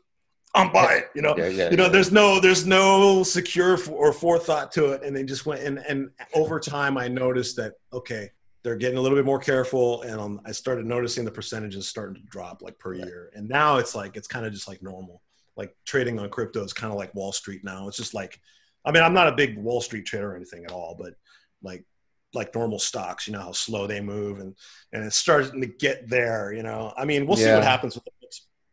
[0.55, 1.34] I'm buying, you know.
[1.36, 1.91] Yeah, yeah, you know, yeah.
[1.91, 6.11] there's no there's no secure or forethought to it and they just went and and
[6.34, 8.30] over time I noticed that okay,
[8.62, 12.14] they're getting a little bit more careful and um, i started noticing the percentages starting
[12.14, 13.30] to drop like per year.
[13.34, 15.22] And now it's like it's kind of just like normal.
[15.56, 17.88] Like trading on crypto is kind of like wall street now.
[17.88, 18.40] It's just like
[18.84, 21.14] i mean i'm not a big wall street trader or anything at all but
[21.62, 21.84] like
[22.34, 24.54] like normal stocks you know how slow they move and
[24.92, 26.92] and it's starting to get there you know?
[26.96, 27.46] I mean we'll yeah.
[27.46, 28.04] see what happens with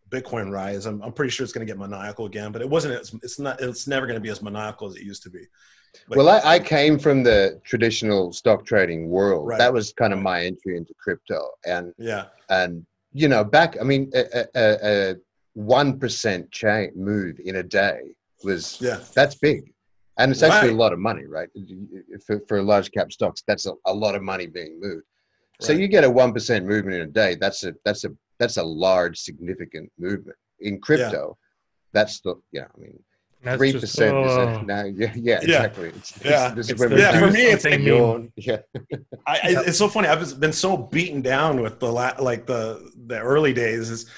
[0.10, 0.86] bitcoin rise.
[0.86, 3.60] I'm, I'm pretty sure it's going to get maniacal again but it wasn't it's not
[3.62, 5.46] it's never going to be as maniacal as it used to be
[6.10, 9.48] well, I, I, came from the traditional stock trading world.
[9.48, 9.58] Right.
[9.58, 13.84] That was kind of my entry into crypto, and yeah, and you know, back I
[13.84, 15.16] mean, a
[15.54, 19.72] one percent change move in a day was yeah, that's big,
[20.18, 20.78] and it's actually right.
[20.78, 21.50] a lot of money, right?
[22.26, 25.06] For, for large cap stocks, that's a, a lot of money being moved.
[25.62, 25.68] Right.
[25.68, 27.36] So you get a one percent movement in a day.
[27.40, 31.38] That's a that's a that's a large, significant movement in crypto.
[31.38, 31.46] Yeah.
[31.94, 32.66] That's the yeah.
[32.76, 33.00] I mean,
[33.54, 34.62] Three percent is oh.
[34.62, 34.84] now.
[34.86, 35.90] Yeah, yeah, exactly.
[35.90, 37.20] It's, yeah, it's, it's, yeah.
[37.20, 37.80] For me, it's like
[38.36, 38.58] yeah.
[39.28, 40.08] I, it's so funny.
[40.08, 43.90] I've been so beaten down with the la- like the the early days.
[43.90, 44.10] Is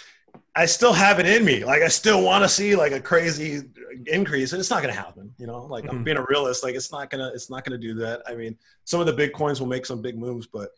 [0.56, 1.64] I still have it in me.
[1.64, 3.62] Like I still want to see like a crazy
[4.06, 5.34] increase, and it's not going to happen.
[5.38, 5.98] You know, like mm-hmm.
[5.98, 6.64] I'm being a realist.
[6.64, 8.24] Like it's not gonna it's not gonna do that.
[8.28, 10.70] I mean, some of the big coins will make some big moves, but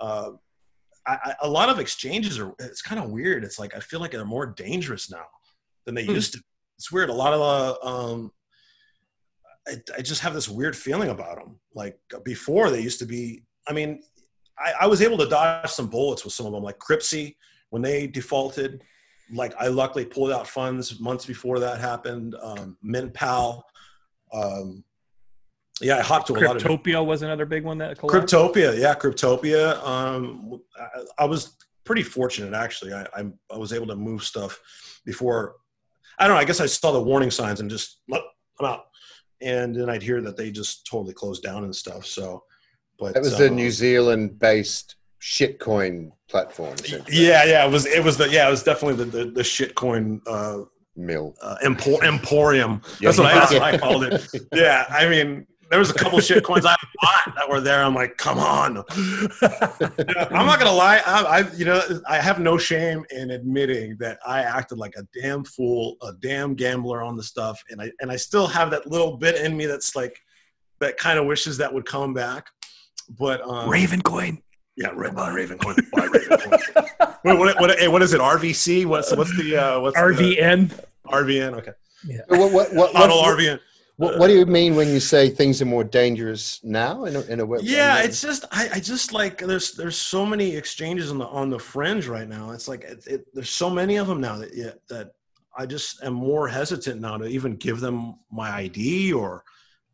[0.00, 0.30] uh,
[1.06, 2.54] I, I, a lot of exchanges are.
[2.58, 3.44] It's kind of weird.
[3.44, 5.26] It's like I feel like they're more dangerous now
[5.84, 6.12] than they mm-hmm.
[6.12, 6.42] used to.
[6.78, 7.10] It's weird.
[7.10, 8.32] A lot of uh, um,
[9.66, 11.58] I, I just have this weird feeling about them.
[11.74, 13.42] Like before, they used to be.
[13.68, 14.02] I mean,
[14.58, 17.36] I, I was able to dodge some bullets with some of them, like Cryptsy
[17.70, 18.82] when they defaulted
[19.32, 22.34] like I luckily pulled out funds months before that happened.
[22.40, 23.62] Um, MintPal.
[24.32, 24.84] Um,
[25.80, 26.62] yeah, I hopped to a lot of.
[26.62, 28.34] Cryptopia was another big one that collapsed.
[28.34, 29.82] Cryptopia, yeah, Cryptopia.
[29.84, 32.94] Um, I, I, was pretty fortunate actually.
[32.94, 34.58] I, I, I was able to move stuff
[35.04, 35.56] before.
[36.18, 36.40] I don't know.
[36.40, 38.24] I guess I saw the warning signs and just look,
[38.58, 38.86] I'm out.
[39.42, 42.06] And then I'd hear that they just totally closed down and stuff.
[42.06, 42.42] So,
[42.98, 46.76] but that was um, the New Zealand-based shitcoin platform.
[47.08, 47.84] Yeah, yeah, it was.
[47.84, 50.64] It was the yeah, it was definitely the the, the shitcoin uh,
[50.96, 52.80] mill uh, empor- emporium.
[53.00, 54.26] That's, what I, that's what I called it.
[54.54, 57.82] Yeah, I mean, there was a couple shit coins I bought that were there.
[57.82, 58.78] I'm like, come on.
[58.78, 61.02] I'm not gonna lie.
[61.04, 65.06] I, I, you know, I have no shame in admitting that I acted like a
[65.20, 68.86] damn fool, a damn gambler on the stuff, and I and I still have that
[68.86, 70.20] little bit in me that's like,
[70.80, 72.48] that kind of wishes that would come back.
[73.18, 74.42] But um, Ravencoin.
[74.76, 75.90] Yeah, Red by Ravencoin.
[75.90, 77.16] By Ravencoin.
[77.22, 78.20] what, what, what, hey, what is it?
[78.20, 78.84] RVC?
[78.84, 80.68] What's what's the uh, what's RVN?
[80.68, 81.58] The, RVN.
[81.58, 81.72] Okay.
[82.04, 82.18] Yeah.
[82.28, 83.58] What what what, what, RVN.
[83.98, 87.20] What, what, do you mean when you say things are more dangerous now in a,
[87.22, 87.60] in a way?
[87.62, 91.48] Yeah, it's just I, I just like there's there's so many exchanges on the on
[91.48, 92.50] the fringe right now.
[92.50, 95.12] It's like it, it, there's so many of them now that yeah, that
[95.56, 99.44] I just am more hesitant now to even give them my ID or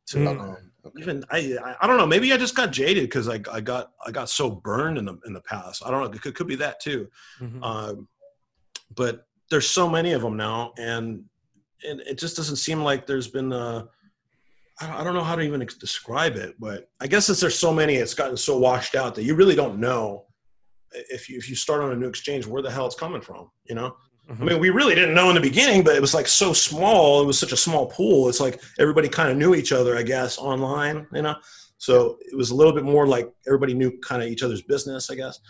[0.07, 0.41] to mm.
[0.41, 1.01] um, Okay.
[1.01, 2.07] Even I, I don't know.
[2.07, 5.17] Maybe I just got jaded because I, I got I got so burned in the
[5.27, 5.83] in the past.
[5.87, 6.11] I don't know.
[6.11, 7.09] It could, could be that too.
[7.41, 7.63] Mm-hmm.
[7.63, 8.09] Um,
[8.95, 11.25] but there's so many of them now, and
[11.89, 13.89] and it just doesn't seem like there's been a.
[14.81, 17.97] I don't know how to even describe it, but I guess since there's so many,
[17.97, 20.27] it's gotten so washed out that you really don't know
[20.93, 23.51] if you if you start on a new exchange where the hell it's coming from.
[23.65, 23.95] You know,
[24.31, 24.43] Mm-hmm.
[24.43, 27.23] I mean, we really didn't know in the beginning, but it was like so small.
[27.23, 28.29] It was such a small pool.
[28.29, 31.35] It's like everybody kind of knew each other, I guess, online, you know?
[31.79, 35.11] So it was a little bit more like everybody knew kind of each other's business,
[35.11, 35.41] I guess.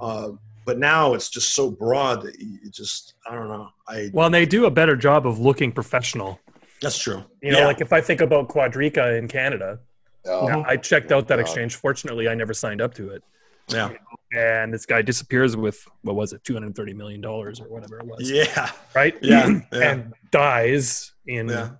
[0.00, 0.30] Uh,
[0.64, 3.68] but now it's just so broad that you just, I don't know.
[3.88, 6.40] I Well, and they do a better job of looking professional.
[6.80, 7.24] That's true.
[7.40, 7.66] You know, yeah.
[7.66, 9.78] like if I think about Quadriga in Canada,
[10.26, 10.64] oh.
[10.66, 11.76] I checked out that exchange.
[11.76, 13.22] Fortunately, I never signed up to it.
[13.68, 13.92] Yeah.
[14.32, 18.00] And this guy disappears with what was it, two hundred thirty million dollars or whatever
[18.00, 18.30] it was.
[18.30, 18.70] Yeah.
[18.94, 19.14] Right.
[19.22, 19.60] Yeah.
[19.72, 19.90] yeah.
[19.90, 21.70] and dies in yeah.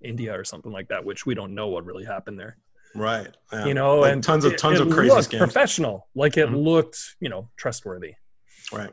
[0.00, 2.56] India or something like that, which we don't know what really happened there.
[2.94, 3.28] Right.
[3.52, 3.64] Yeah.
[3.64, 5.38] You know, like and tons of tons it, it of crazy scams.
[5.38, 6.56] Professional, like it mm-hmm.
[6.56, 8.14] looked, you know, trustworthy.
[8.72, 8.92] Right.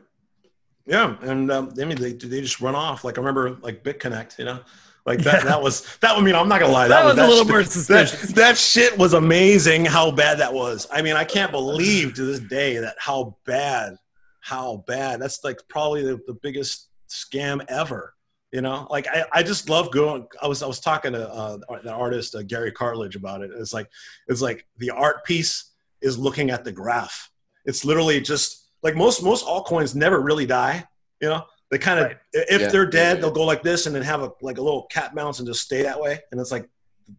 [0.86, 3.04] Yeah, and um, I mean, they they just run off.
[3.04, 4.60] Like I remember, like BitConnect, you know,
[5.06, 5.50] like that, yeah.
[5.50, 6.16] that was that.
[6.16, 6.88] I mean, I'm not gonna lie.
[6.88, 8.20] That, that was, that a little more suspicious.
[8.28, 9.84] That, that shit was amazing.
[9.84, 10.88] How bad that was.
[10.90, 13.96] I mean, I can't believe to this day that how bad,
[14.40, 15.20] how bad.
[15.20, 18.14] That's like probably the, the biggest scam ever.
[18.50, 20.26] You know, like I, I just love going.
[20.42, 23.50] I was I was talking to uh, the artist uh, Gary Cartledge about it.
[23.54, 23.88] It's like
[24.26, 25.70] it's like the art piece
[26.00, 27.30] is looking at the graph.
[27.64, 30.86] It's literally just like most most altcoins never really die.
[31.20, 32.18] You know, they kind of, right.
[32.34, 32.68] if yeah.
[32.68, 35.38] they're dead, they'll go like this and then have a like a little cat bounce
[35.38, 36.20] and just stay that way.
[36.30, 36.68] And it's like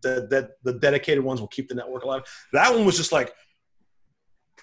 [0.02, 2.24] the, the, the dedicated ones will keep the network alive.
[2.52, 3.34] That one was just like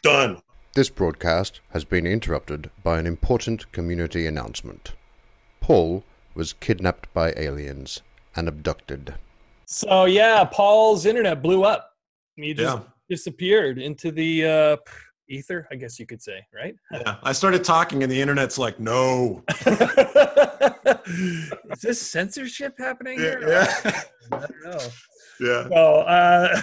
[0.02, 0.40] done.
[0.74, 4.92] This broadcast has been interrupted by an important community announcement.
[5.60, 8.02] Paul was kidnapped by aliens
[8.36, 9.14] and abducted.
[9.66, 11.90] So yeah, Paul's internet blew up.
[12.36, 12.84] He just yeah.
[13.08, 14.76] disappeared into the uh,
[15.30, 16.74] ether, I guess you could say, right?
[16.92, 17.16] Yeah.
[17.22, 19.42] I started talking and the internet's like, no.
[21.70, 23.48] Is this censorship happening yeah, here?
[23.48, 24.02] Yeah.
[24.32, 24.78] I don't know.
[25.40, 25.68] Yeah.
[25.68, 26.60] So, uh,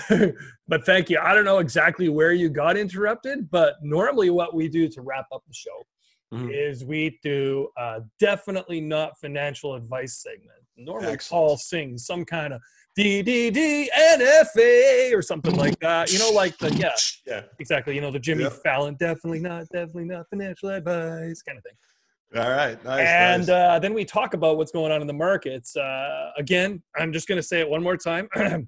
[0.68, 1.20] but thank you.
[1.20, 5.26] I don't know exactly where you got interrupted, but normally what we do to wrap
[5.32, 5.88] up the show
[6.34, 6.50] mm-hmm.
[6.52, 10.60] is we do uh, definitely not financial advice segment.
[10.76, 11.48] Normally, Excellent.
[11.48, 12.62] Paul sings some kind of
[12.98, 16.12] D D D N F A or something like that.
[16.12, 16.94] You know, like the yeah,
[17.28, 17.94] yeah, exactly.
[17.94, 18.54] You know, the Jimmy yep.
[18.64, 22.42] Fallon, definitely not, definitely not financial advice kind of thing.
[22.42, 23.08] All right, nice.
[23.08, 23.50] And nice.
[23.50, 25.78] Uh, then we talk about what's going on in the markets.
[25.78, 28.30] Uh, again, I'm just going to say it one more time.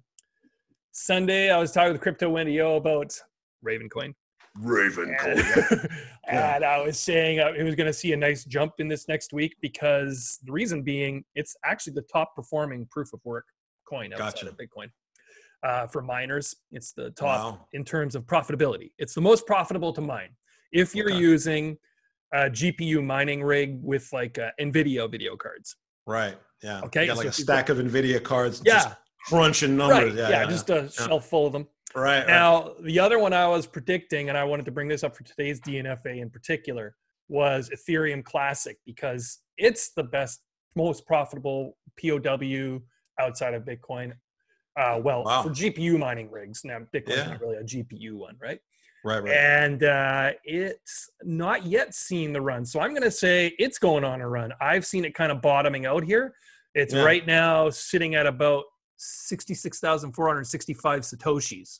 [0.91, 3.19] Sunday, I was talking with Crypto Wendy O about
[3.65, 4.13] Ravencoin.
[4.61, 5.25] Ravencoin.
[5.25, 5.89] And,
[6.27, 6.55] yeah.
[6.55, 9.07] and I was saying uh, it was going to see a nice jump in this
[9.07, 13.45] next week because the reason being it's actually the top performing proof of work
[13.89, 14.49] coin outside gotcha.
[14.49, 14.87] of Bitcoin.
[15.61, 17.67] Uh, for miners, it's the top wow.
[17.73, 18.91] in terms of profitability.
[18.97, 20.29] It's the most profitable to mine.
[20.71, 21.19] If you're okay.
[21.19, 21.77] using
[22.33, 25.75] a GPU mining rig with like uh, NVIDIA video cards.
[26.05, 26.37] Right.
[26.63, 26.81] Yeah.
[26.81, 27.01] Okay.
[27.01, 28.61] You got like so a stack of NVIDIA cards.
[28.65, 28.73] Yeah.
[28.75, 28.89] Just
[29.27, 30.13] crunching numbers.
[30.13, 30.13] Right.
[30.13, 30.41] Yeah, Yeah.
[30.41, 31.67] yeah, just a shelf full of them.
[31.95, 32.19] Right.
[32.19, 32.27] right.
[32.27, 35.23] Now, the other one I was predicting, and I wanted to bring this up for
[35.23, 36.95] today's DNFA in particular,
[37.27, 40.41] was Ethereum Classic because it's the best,
[40.75, 42.79] most profitable POW
[43.19, 44.13] outside of Bitcoin.
[44.75, 45.43] Uh, well, Wow.
[45.43, 46.63] for GPU mining rigs.
[46.63, 47.29] Now, Bitcoin's Yeah.
[47.31, 48.59] not really a GPU one, right?
[49.03, 49.23] Right.
[49.23, 49.33] Right.
[49.33, 52.65] And uh, it's not yet seen the run.
[52.65, 54.53] So I'm going to say it's going on a run.
[54.61, 56.35] I've seen it kind of bottoming out here.
[56.75, 57.03] It's Yeah.
[57.03, 58.65] right now sitting at about
[58.97, 61.79] 66,465 Satoshis.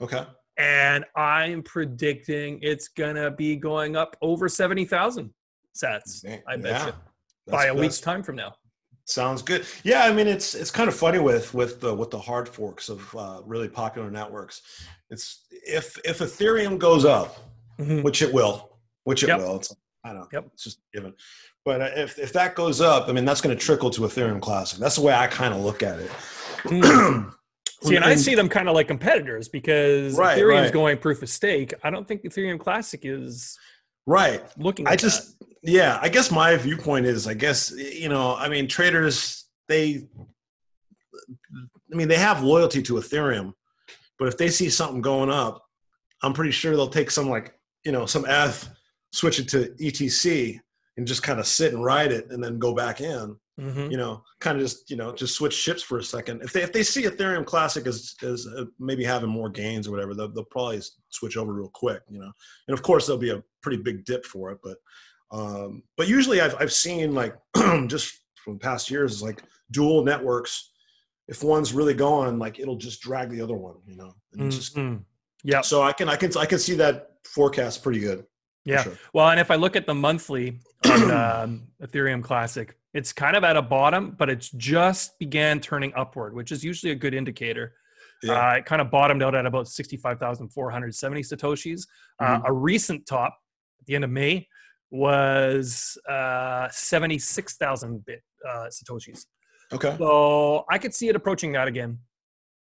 [0.00, 0.24] Okay.
[0.56, 5.32] And I'm predicting it's going to be going up over 70,000
[5.76, 6.24] sats.
[6.46, 6.86] I bet yeah.
[6.86, 6.92] you.
[7.46, 8.54] By a week's time from now.
[9.08, 9.64] Sounds good.
[9.84, 12.90] Yeah, I mean it's it's kind of funny with with the with the hard forks
[12.90, 14.60] of uh, really popular networks.
[15.08, 17.38] It's if if Ethereum goes up,
[17.80, 18.02] Mhm.
[18.02, 19.38] which it will, which it Yep.
[19.38, 19.56] will.
[19.56, 20.28] It's I don't know.
[20.34, 20.50] Yep.
[20.52, 21.14] It's just given.
[21.64, 24.42] But uh, if if that goes up, I mean that's going to trickle to Ethereum
[24.42, 24.78] Classic.
[24.78, 26.10] That's the way I kind of look at it.
[26.64, 27.32] Mm.
[27.84, 30.72] See, and I see them kind of like competitors because Right, Ethereum's right.
[30.72, 31.72] going proof of stake.
[31.84, 33.56] I don't think Ethereum Classic is
[34.08, 34.42] right.
[34.58, 34.86] looking.
[34.86, 39.44] I just yeah, I guess my viewpoint is I guess you know, I mean traders
[39.68, 40.06] they
[41.92, 43.52] I mean they have loyalty to Ethereum,
[44.18, 45.64] but if they see something going up,
[46.22, 47.54] I'm pretty sure they'll take some like,
[47.84, 48.68] you know, some F,
[49.12, 50.58] switch it to ETC
[50.96, 53.36] and just kind of sit and ride it and then go back in.
[53.58, 53.90] Mhm.
[53.90, 56.42] You know, kind of just, you know, just switch ships for a second.
[56.42, 59.90] If they if they see Ethereum Classic as as uh, maybe having more gains or
[59.90, 62.30] whatever, they'll, they'll probably switch over real quick, you know.
[62.68, 64.76] And of course there'll be a pretty big dip for it, but
[65.32, 67.34] um, but usually I've I've seen like
[67.88, 69.42] just from past years is like
[69.72, 70.70] dual networks.
[71.26, 74.14] If one's really going, like it'll just drag the other one, you know.
[74.32, 75.02] And it's just Mhm.
[75.42, 75.60] Yeah.
[75.62, 78.24] so I can I can I can see that forecast pretty good.
[78.68, 78.82] Yeah.
[78.82, 78.92] sure.
[79.12, 83.44] Well, and if I look at the monthly on um, Ethereum Classic, it's kind of
[83.44, 87.74] at a bottom, but it's just began turning upward, which is usually a good indicator.
[88.22, 88.32] Yeah.
[88.50, 91.86] Uh, it kind of bottomed out at about 65,470 Satoshis.
[92.18, 92.48] Uh, Mhm.
[92.48, 93.38] a recent top
[93.80, 94.48] at the end of May
[94.90, 99.26] was uh, 76,000 bit uh, Satoshis.
[99.72, 99.94] Okay.
[99.98, 101.98] So I could see it approaching that again,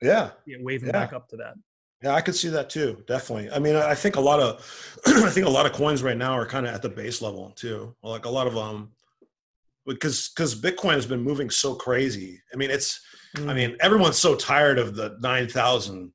[0.02, 0.32] Yeah.
[0.46, 0.92] yeah, waving Yeah.
[0.92, 1.56] back up to that.
[2.04, 3.04] Yeah, I could see that too.
[3.08, 3.50] Definitely.
[3.52, 6.34] I mean, I think a lot of, I think a lot of coins right now
[6.34, 7.96] are kind of at the base level too.
[8.04, 8.92] Like a lot of um,
[9.86, 12.42] because because Bitcoin has been moving so crazy.
[12.54, 13.02] I mean, it's.
[13.36, 13.56] I Mm.
[13.56, 16.12] mean, everyone's so tired of the nine thousand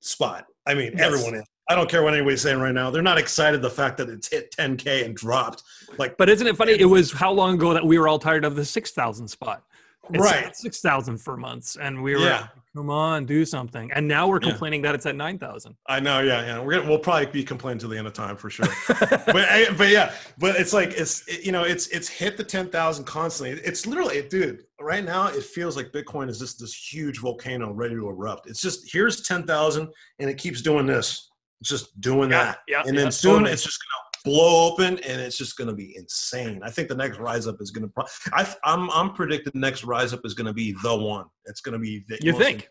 [0.00, 0.46] spot.
[0.66, 1.00] I mean, Yes.
[1.06, 1.42] everyone is.
[1.70, 2.90] I don't care what anybody's saying right now.
[2.90, 5.62] They're not excited the fact that it's hit 10k and dropped.
[5.96, 6.72] Like, But isn't it funny?
[6.72, 9.64] It was how long ago that we were all tired of the 6,000 spot?
[10.12, 10.44] It's Right.
[10.44, 11.76] at 6,000 for months.
[11.80, 12.40] And we were, Yeah.
[12.42, 13.90] like, come on, do something.
[13.92, 14.50] And now we're Yeah.
[14.50, 15.76] complaining that it's at 9,000.
[15.86, 16.58] I know, yeah, yeah.
[16.60, 18.66] We're gonna, we'll probably be complaining till the end of time for sure.
[18.88, 22.44] but I- but yeah, but it's like it's it- you know it's it's hit the
[22.44, 23.58] ten thousand constantly.
[23.62, 24.64] It's literally, dude.
[24.80, 28.46] Right now, it feels like Bitcoin is just this huge volcano ready to erupt.
[28.48, 29.88] It's just here's ten thousand,
[30.18, 31.30] and it keeps doing this.
[31.60, 33.52] It's just doing Yeah, that, yeah, and then soon totally.
[33.52, 36.60] it's just gonna blow open, and it's just gonna be insane.
[36.64, 37.88] I think the next rise up is gonna.
[37.88, 41.26] Pro- I, I'm I'm predicting the next rise up is gonna be the one.
[41.44, 42.68] It's gonna be the You most think?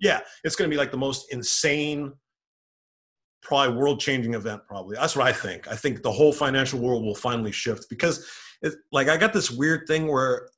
[0.00, 2.12] yeah, it's going to be like the most insane,
[3.42, 4.62] probably world changing event.
[4.66, 5.68] Probably that's what I think.
[5.68, 8.26] I think the whole financial world will finally shift because,
[8.62, 10.48] it, like, I got this weird thing where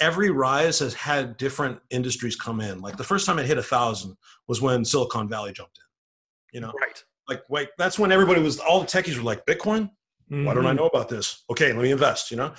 [0.00, 2.80] every rise has had different industries come in.
[2.80, 4.16] Like the first time it hit a thousand
[4.48, 6.56] was when Silicon Valley jumped in.
[6.58, 7.04] You know, Right.
[7.30, 9.88] Like wait, that's when everybody was all the techies were like Bitcoin.
[10.28, 10.76] Why don't I Mhm.
[10.76, 11.44] know about this?
[11.50, 12.52] Okay, let me invest, you know?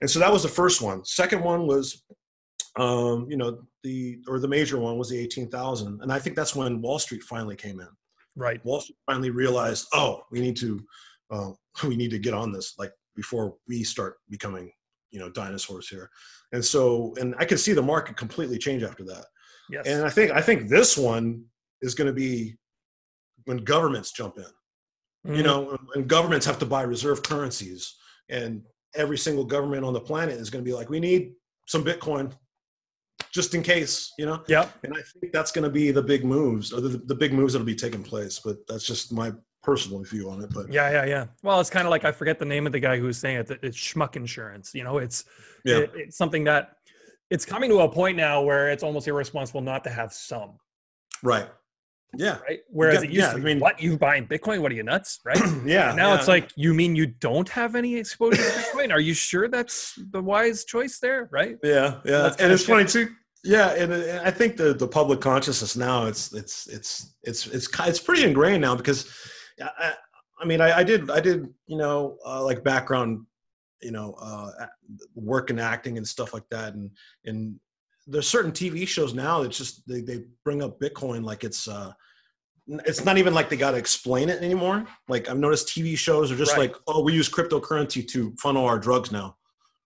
[0.00, 1.04] And so that was the first one.
[1.04, 2.02] Second one was,
[2.76, 6.02] um, you know, the, or the major one was the 18,000.
[6.02, 7.86] And I think that's when Wall Street finally came in.
[8.34, 8.64] Right.
[8.64, 10.84] Wall Street finally realized, oh, we need to,
[11.30, 11.50] uh,
[11.86, 14.72] we need to get on this, like before we start becoming,
[15.12, 16.10] you know, dinosaurs here.
[16.52, 19.26] And so, and I could see the market completely change after that.
[19.70, 19.86] Yes.
[19.86, 21.44] And I think, I think this one
[21.82, 22.56] is going to be
[23.44, 24.44] when governments jump in
[25.36, 25.44] you Mhm.
[25.44, 27.96] know and governments have to buy reserve currencies
[28.28, 31.32] and every single government on the planet is going to be like we need
[31.66, 32.32] some bitcoin
[33.30, 34.68] just in case you know Yeah.
[34.82, 37.52] and i think that's going to be the big moves or the, the big moves
[37.52, 39.32] that'll be taking place but that's just my
[39.62, 41.26] personal view on it but Yeah, yeah, yeah.
[41.44, 43.36] Well, it's kind of like I forget the name of the guy who was saying
[43.38, 43.60] it.
[43.62, 44.74] It's schmuck insurance.
[44.74, 45.24] You know, it's
[45.64, 46.78] yeah it- it's something that
[47.30, 50.58] it's coming to a point now where it's almost irresponsible not to have some.
[51.22, 51.48] right
[52.16, 52.60] yeah Right.
[52.68, 54.60] Whereas Yeah, it used yeah, to I mean- what you buying Bitcoin?
[54.60, 55.20] What are you nuts?
[55.24, 55.38] Right.
[55.64, 56.18] yeah And now yeah.
[56.18, 58.92] it's like, you mean you don't have any exposure to Bitcoin?
[58.92, 61.28] Are you sure that's the wise choice there?
[61.32, 61.56] Right.
[61.62, 63.08] yeah yeah That's and it's funny too
[63.44, 67.66] yeah and, and i think the the public consciousness now it's it's it's it's it's
[67.66, 69.12] ki- it's pretty ingrained now because
[69.60, 69.94] I, I-
[70.40, 73.24] I mean, I, I did, I did, you know, uh, like background,
[73.80, 74.50] you know, uh,
[75.14, 76.90] work and acting and stuff like that, and
[77.26, 77.60] and
[78.08, 81.92] there's certain TV shows now that just they, they bring up Bitcoin like it's uh
[82.86, 84.86] it's not even like they got to explain it anymore.
[85.08, 86.70] Like I've noticed TV shows are just right.
[86.70, 89.36] like, oh, we use cryptocurrency to funnel our drugs now,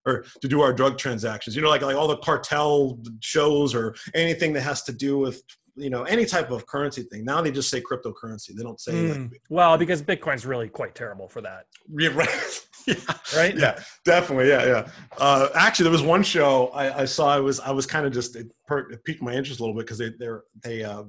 [0.07, 1.57] or to do our drug transactions.
[1.57, 5.43] You know, like like all the cartel shows or anything that has to do with
[5.77, 7.25] you know any type of currency thing.
[7.25, 8.55] Now they just say cryptocurrency.
[8.55, 9.31] They don't say mm.
[9.31, 11.67] like, well because Bitcoin's really quite terrible for that.
[11.89, 12.67] Yeah, right.
[12.87, 12.95] yeah.
[13.37, 13.57] Right.
[13.57, 14.49] Yeah, definitely.
[14.49, 14.89] Yeah, yeah.
[15.19, 17.29] Uh, actually, there was one show I, I saw.
[17.29, 19.75] I was I was kind of just it, per, it, piqued my interest a little
[19.75, 21.05] bit because they they're they uh,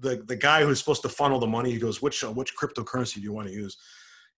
[0.00, 1.70] the the guy who's supposed to funnel the money.
[1.70, 3.76] He goes, which uh, which cryptocurrency do you want to use?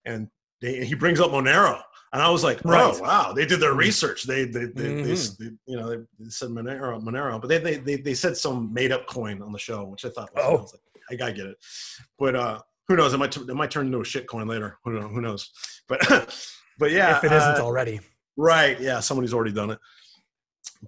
[0.04, 0.28] And
[0.60, 1.80] they, he brings up Monero.
[2.12, 3.00] And I was like, oh, right.
[3.00, 4.22] wow, they did their research.
[4.22, 5.44] They, they, they, mm-hmm.
[5.44, 8.92] they, you know, they, said Monero, Monero, but they, they, they, they said some made
[8.92, 10.48] up coin on the show, which I thought, was, oh.
[10.48, 11.56] I, was like, I gotta get it.
[12.18, 13.12] But uh, who knows?
[13.12, 14.78] It might, it might turn into a shit coin later.
[14.84, 15.10] Who knows?
[15.10, 15.50] Who knows?
[15.86, 16.00] But,
[16.78, 18.00] but yeah, if it isn't uh, already,
[18.38, 18.80] right?
[18.80, 19.78] Yeah, somebody's already done it.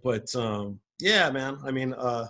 [0.03, 1.59] But um, yeah, man.
[1.65, 2.29] I mean, uh,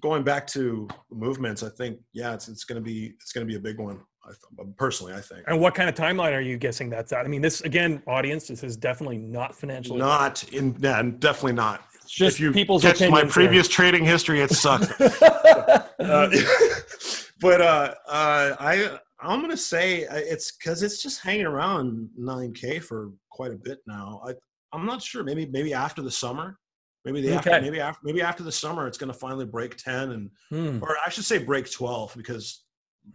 [0.00, 3.60] going back to movements, I think yeah, it's it's gonna be it's gonna be a
[3.60, 4.00] big one.
[4.24, 5.44] I th- personally, I think.
[5.46, 7.24] And what kind of timeline are you guessing that's at?
[7.24, 9.96] I mean, this again, audience, this is definitely not financial.
[9.96, 11.82] Not in, yeah, definitely not.
[12.02, 13.74] It's just if you people's catch my previous there.
[13.74, 14.92] trading history, it sucked.
[15.00, 15.86] uh,
[17.40, 22.82] but uh, uh, I, I'm gonna say uh, it's because it's just hanging around 9K
[22.82, 24.20] for quite a bit now.
[24.26, 24.34] I,
[24.72, 25.24] I'm not sure.
[25.24, 26.58] Maybe, maybe after the summer.
[27.04, 27.50] Maybe the okay.
[27.50, 30.82] after, maybe after maybe after the summer it's going to finally break 10 and hmm.
[30.82, 32.62] or I should say break 12 because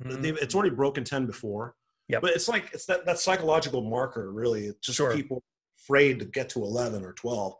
[0.04, 0.38] Mm-hmm.
[0.42, 1.76] It's already broken 10 before.
[2.08, 2.20] Yeah.
[2.22, 4.68] But it's like, it's that, that psychological marker, really.
[4.68, 5.14] It's just sure.
[5.14, 5.44] people
[5.80, 7.54] afraid to get to 11 or 12.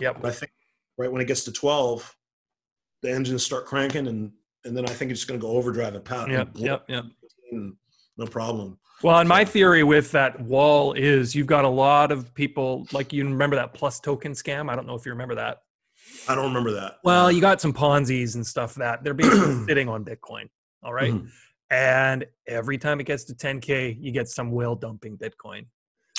[0.00, 0.12] Yeah.
[0.12, 0.52] But I think
[0.98, 2.16] right when it gets to 12,
[3.02, 4.32] the engines start cranking and,
[4.64, 6.30] and then I think it's just going to go overdrive and pound.
[6.30, 6.50] Yep.
[6.54, 6.84] Yep.
[6.88, 7.04] Yep.
[8.16, 8.78] No problem.
[9.02, 13.12] Well, and my theory with that wall is you've got a lot of people like
[13.12, 14.70] you remember that PlusToken scam.
[14.70, 15.62] I don't know if you remember that.
[16.28, 16.98] I don't remember that.
[17.04, 20.48] Well, you got some Ponzi's and stuff that they're basically sitting on Bitcoin.
[20.82, 21.12] All right?
[21.12, 21.26] mm-hmm.
[21.70, 25.66] And every time it gets to 10K, you get some whale dumping Bitcoin.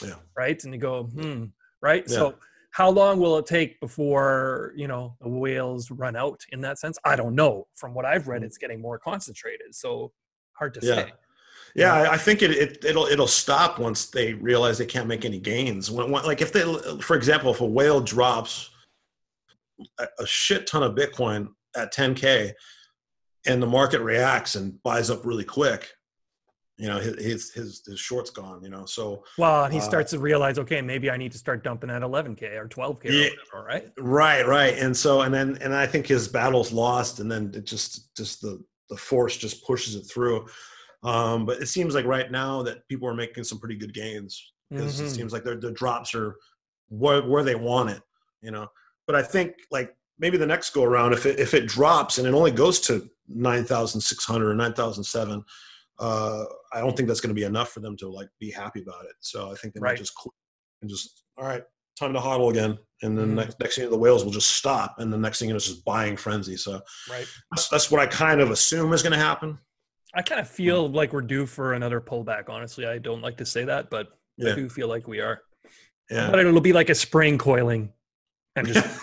[0.04, 0.16] Yeah.
[0.36, 0.62] Right.
[0.64, 1.46] And you go, hmm.
[1.82, 2.04] Right.
[2.08, 2.16] Yeah.
[2.16, 2.36] So
[2.72, 6.98] how long will it take before, you know, the whales run out in that sense?
[7.06, 7.68] I don't know.
[7.76, 8.46] From what I've read, mm.
[8.46, 9.76] it's getting more concentrated.
[9.76, 10.12] So
[10.54, 10.96] hard to yeah.
[10.96, 11.14] say.
[11.76, 15.40] Yeah, I think it, it it'll it'll stop once they realize they can't make any
[15.40, 15.90] gains.
[15.90, 16.62] When, when like if they,
[17.02, 18.70] for example, if a whale drops
[20.00, 22.54] a, shit ton of Bitcoin at 10k,
[23.46, 25.92] and the market reacts and buys up really quick
[26.78, 30.20] you know his his his short's gone you know so well he uh, starts to
[30.20, 33.68] realize okay maybe i need to start dumping at 11k or 12k yeah, or whatever,
[33.68, 33.92] right?
[34.00, 34.78] Right right.
[34.80, 38.42] And so and then and i think his battle's lost and then it just just
[38.42, 40.48] the the force just pushes it through.
[41.04, 44.54] Um but it seems like right now that people are making some pretty good gains
[44.70, 45.06] because mm-hmm.
[45.06, 46.36] it seems like their the drops are
[46.90, 48.02] where where they want it
[48.42, 48.68] you know
[49.08, 52.28] but i think like maybe the next go around if it if it drops and
[52.28, 55.44] it only goes to 9600 or 9007
[56.00, 56.44] uh,
[56.74, 59.06] i don't think that's going to be enough for them to like be happy about
[59.06, 59.16] it.
[59.20, 59.92] So i think they right.
[59.92, 60.34] might just quit
[60.82, 61.64] and just all right
[61.98, 62.78] time to hodl again.
[63.02, 63.36] And then mm-hmm.
[63.36, 65.54] next, next thing you know, the whales will just stop and the next thing you
[65.54, 66.58] know it's just buying frenzy.
[66.58, 67.28] So right.
[67.52, 69.58] that's, that's what i kind of assume is going to happen.
[70.16, 72.86] I kind of feel like we're due for another pullback honestly.
[72.86, 74.54] I don't like to say that but yeah.
[74.54, 75.42] i do feel like we are.
[76.10, 76.30] Yeah.
[76.30, 77.92] But it'll be like a spring coiling
[78.56, 79.00] and just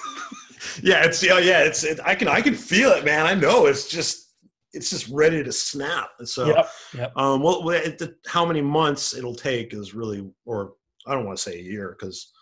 [0.82, 3.26] yeah, it's yeah, yeah, it's it, I can I can feel it, man.
[3.26, 4.30] I know it's just
[4.72, 6.11] it's just ready to snap.
[6.18, 7.12] And so, yep, yep.
[7.16, 10.74] um, well, it, how many months it'll take is really, or
[11.07, 12.32] I don't want to say a year because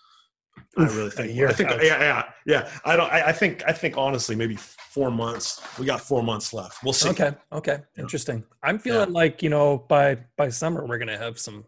[0.77, 2.71] I really think, a year I think, yeah, yeah, yeah.
[2.85, 5.61] I don't, I, I, think, I think honestly, maybe four months.
[5.79, 6.83] We got four months left.
[6.83, 7.09] We'll see.
[7.11, 7.33] Okay.
[7.53, 7.79] Okay.
[7.97, 8.03] Yeah.
[8.03, 8.45] Interesting.
[8.63, 9.15] I'm feeling yeah.
[9.15, 11.65] like, you know, by, by summer, we're to have some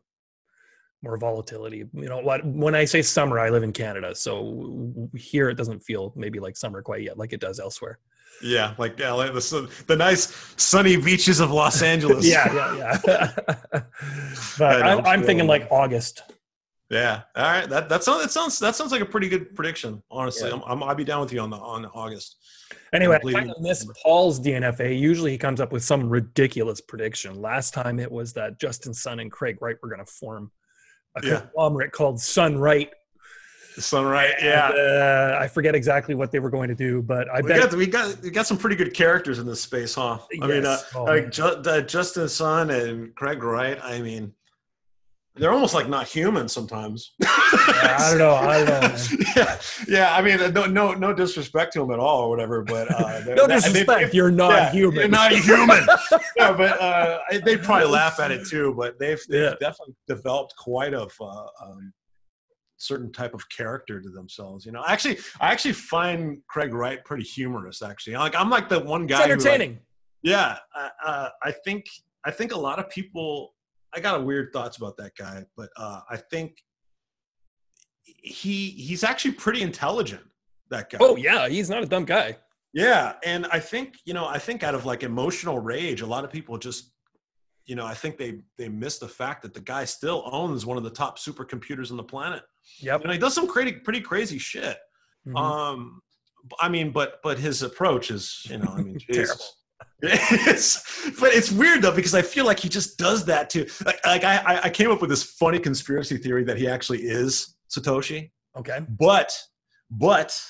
[1.03, 1.85] more volatility.
[1.93, 2.45] You know what?
[2.45, 6.57] When I say summer, I live in Canada, so here it doesn't feel maybe like
[6.57, 7.99] summer quite yet, like it does elsewhere.
[8.43, 12.27] Yeah, like like the, the nice sunny beaches of Los Angeles.
[12.27, 13.33] yeah, yeah, yeah.
[14.59, 16.23] but I'm, I'm thinking like August.
[16.91, 17.23] Yeah.
[17.37, 17.69] All right.
[17.69, 20.03] That that sounds that sounds that sounds like a pretty good prediction.
[20.11, 20.61] Honestly, yeah.
[20.67, 22.37] I'm, i will be down with you on the on August.
[22.93, 24.99] Anyway, I miss Paul's DNFA.
[24.99, 27.41] Usually he comes up with some ridiculous prediction.
[27.41, 30.51] Last time it was that Justin Sun and Craig Wright were going to form
[31.17, 31.41] a yeah.
[31.41, 32.91] conglomerate called Sunright.
[33.79, 34.71] Sunright, yeah.
[34.71, 37.71] And, uh, I forget exactly what they were going to do, but I we bet
[37.71, 40.19] got, we got we got some pretty good characters in this space, huh?
[40.19, 40.49] I yes.
[40.49, 43.79] mean, uh, oh, like Ju- uh, Justin Sun and Craig Wright.
[43.83, 44.35] I mean,
[45.41, 47.15] they're almost like not human sometimes.
[47.21, 47.29] yeah,
[47.99, 48.35] I don't know.
[48.35, 49.27] I don't know.
[49.37, 50.15] yeah, yeah.
[50.15, 52.63] I mean, no, no, no disrespect to them at all, or whatever.
[52.63, 54.13] But uh, no disrespect.
[54.13, 54.97] They, you're not yeah, human.
[54.97, 55.87] You're not human.
[56.37, 58.75] yeah, but uh, they probably laugh at it too.
[58.77, 59.55] But they've, they've yeah.
[59.61, 61.93] definitely developed quite a uh, um,
[62.77, 64.67] certain type of character to themselves.
[64.67, 67.81] You know, actually, I actually find Craig Wright pretty humorous.
[67.81, 69.23] Actually, like I'm like the one guy.
[69.23, 69.71] It's entertaining.
[69.71, 69.81] Like,
[70.23, 70.59] yeah,
[71.03, 71.87] uh, I think
[72.27, 73.55] I think a lot of people
[73.95, 76.57] I got a weird thoughts about that guy, but uh, I think
[78.05, 80.23] he he's actually pretty intelligent.
[80.71, 80.99] That guy.
[81.01, 82.37] Oh yeah, he's not a dumb guy.
[82.73, 86.25] Yeah, and I think you know I think out of like emotional rage, a lot
[86.25, 86.93] of people just
[87.67, 90.77] you know I think they they miss the fact that the guy still owns one
[90.77, 92.43] of the top supercomputers on the planet.
[92.81, 94.79] Yep, and he does some pretty pretty crazy shit.
[95.27, 95.37] Mm-hmm.
[95.37, 96.01] Um,
[96.61, 99.45] I mean, but but his approach is you know I mean terrible
[100.03, 103.67] it's, but it's weird though because I feel like he just does that too.
[103.85, 107.57] Like, like I, I came up with this funny conspiracy theory that he actually is
[107.71, 108.31] Satoshi.
[108.57, 108.81] Okay.
[108.89, 109.33] But,
[109.91, 110.41] but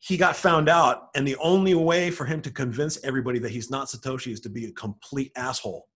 [0.00, 3.70] he got found out, and the only way for him to convince everybody that he's
[3.70, 5.86] not Satoshi is to be a complete asshole.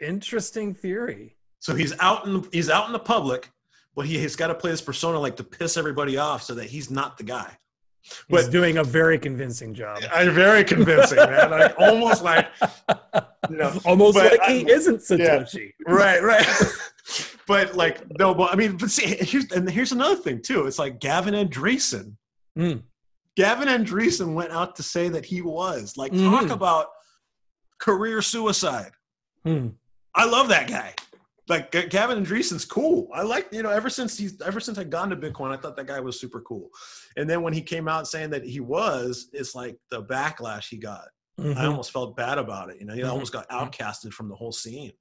[0.00, 1.36] Interesting theory.
[1.58, 3.50] So he's out in he's out in the public,
[3.96, 6.66] but he, he's got to play this persona like to piss everybody off so that
[6.66, 7.56] he's not the guy.
[8.28, 10.00] But He's doing a very convincing job.
[10.12, 11.50] I'm very convincing, man.
[11.50, 12.48] Like almost like
[13.50, 15.72] you know, almost like I, he isn't Satoshi.
[15.86, 16.46] Yeah, right, right.
[17.46, 20.66] but like no, but I mean, but see, here's and here's another thing too.
[20.66, 22.14] It's like Gavin Andresen.
[22.58, 22.82] Mm.
[23.36, 26.30] Gavin Andresen went out to say that he was like mm-hmm.
[26.30, 26.88] talk about
[27.78, 28.90] career suicide.
[29.46, 29.74] Mm.
[30.14, 30.94] I love that guy
[31.48, 33.08] like Gavin Andresen's cool.
[33.14, 35.76] I like, you know, ever since he's ever since I got into Bitcoin, I thought
[35.76, 36.70] that guy was super cool.
[37.16, 40.76] And then when he came out saying that he was, it's like the backlash he
[40.76, 41.08] got.
[41.40, 41.58] Mm-hmm.
[41.58, 42.78] I almost felt bad about it.
[42.80, 43.10] You know, he mm-hmm.
[43.10, 43.64] almost got mm-hmm.
[43.64, 44.92] outcasted from the whole scene.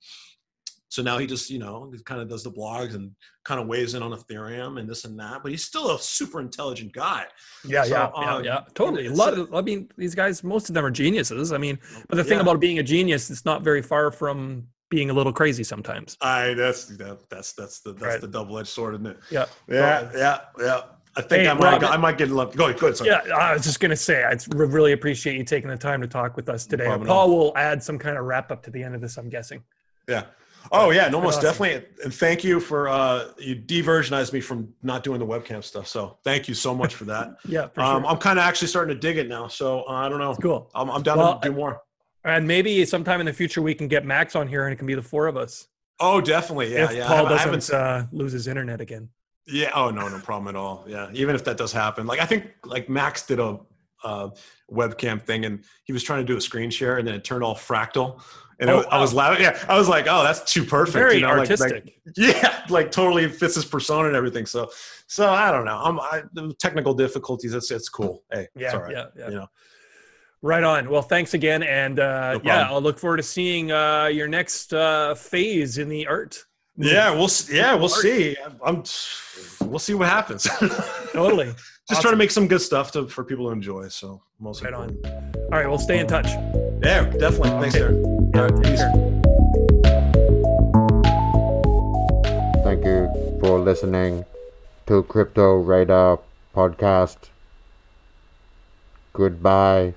[0.89, 3.11] So now he just, you know, he kind of does the blogs and
[3.43, 5.43] kind of weighs in on Ethereum and this and that.
[5.43, 7.25] But he's still a super intelligent guy.
[7.65, 9.07] Yeah, so, yeah, um, yeah, yeah, totally.
[9.07, 11.51] A lot of, I mean, these guys, most of them are geniuses.
[11.51, 11.77] I mean,
[12.07, 12.43] but the thing yeah.
[12.43, 16.17] about being a genius, it's not very far from being a little crazy sometimes.
[16.21, 18.21] I that's that, that's that's the that's right.
[18.21, 19.17] the double edged sword, isn't it?
[19.29, 20.81] Yeah, yeah, yeah, yeah.
[21.15, 22.57] I think hey, I might Robin, I might get lucky.
[22.57, 22.97] Go ahead, go ahead.
[22.97, 23.09] Sorry.
[23.09, 26.35] Yeah, I was just gonna say I really appreciate you taking the time to talk
[26.35, 26.85] with us today.
[26.85, 29.17] No Paul will add some kind of wrap up to the end of this.
[29.17, 29.63] I'm guessing.
[30.07, 30.23] Yeah.
[30.71, 31.43] Oh yeah, no, most awesome.
[31.43, 31.87] definitely.
[32.03, 35.87] And thank you for uh, you diversionized me from not doing the webcam stuff.
[35.87, 37.37] So thank you so much for that.
[37.47, 38.11] yeah, for um, sure.
[38.11, 39.47] I'm kind of actually starting to dig it now.
[39.47, 40.35] So uh, I don't know.
[40.35, 40.69] cool.
[40.75, 41.81] I'm, I'm down well, to do more.
[42.27, 44.85] And maybe sometime in the future we can get Max on here and it can
[44.85, 45.67] be the four of us.
[45.99, 46.73] Oh, definitely.
[46.73, 47.07] Yeah, if yeah.
[47.07, 49.09] Paul doesn't uh, lose his internet again.
[49.47, 49.71] Yeah.
[49.73, 50.83] Oh no, no problem at all.
[50.87, 51.09] Yeah.
[51.13, 53.59] Even if that does happen, like I think like Max did a
[54.03, 54.29] uh,
[54.69, 57.43] webcam thing and he was trying to do a screen share and then it turned
[57.43, 58.21] all fractal.
[58.59, 59.43] And oh, it, I was laughing.
[59.43, 61.71] Yeah, I was like, "Oh, that's too perfect." Very you know, artistic.
[61.71, 64.47] Like, like, yeah, like totally fits his persona and everything.
[64.47, 64.71] So,
[65.05, 65.77] so I don't know.
[65.77, 67.53] I'm I, the technical difficulties.
[67.53, 68.23] It's it's cool.
[68.31, 69.29] Hey, yeah, yeah, yeah.
[69.29, 69.47] You know,
[70.43, 70.89] Right on.
[70.89, 74.71] Well, thanks again, and uh, no yeah, I'll look forward to seeing uh, your next
[74.73, 76.43] uh, phase in the art.
[76.77, 78.01] Yeah, we'll yeah we'll art.
[78.01, 78.37] see.
[78.63, 78.83] I'm,
[79.67, 80.43] we'll see what happens.
[81.11, 81.45] totally.
[81.47, 82.01] Just awesome.
[82.01, 83.87] trying to make some good stuff to, for people to enjoy.
[83.87, 84.95] So most right on.
[85.05, 86.27] All right, we'll stay in touch.
[86.83, 87.49] Yeah, definitely.
[87.61, 87.85] Thanks, okay.
[87.85, 88.31] Aaron.
[88.35, 88.81] All right, peace.
[92.63, 93.09] Thank you
[93.39, 94.25] for listening
[94.85, 96.19] to Crypto Radar
[96.53, 97.17] podcast.
[99.13, 99.93] Goodbye.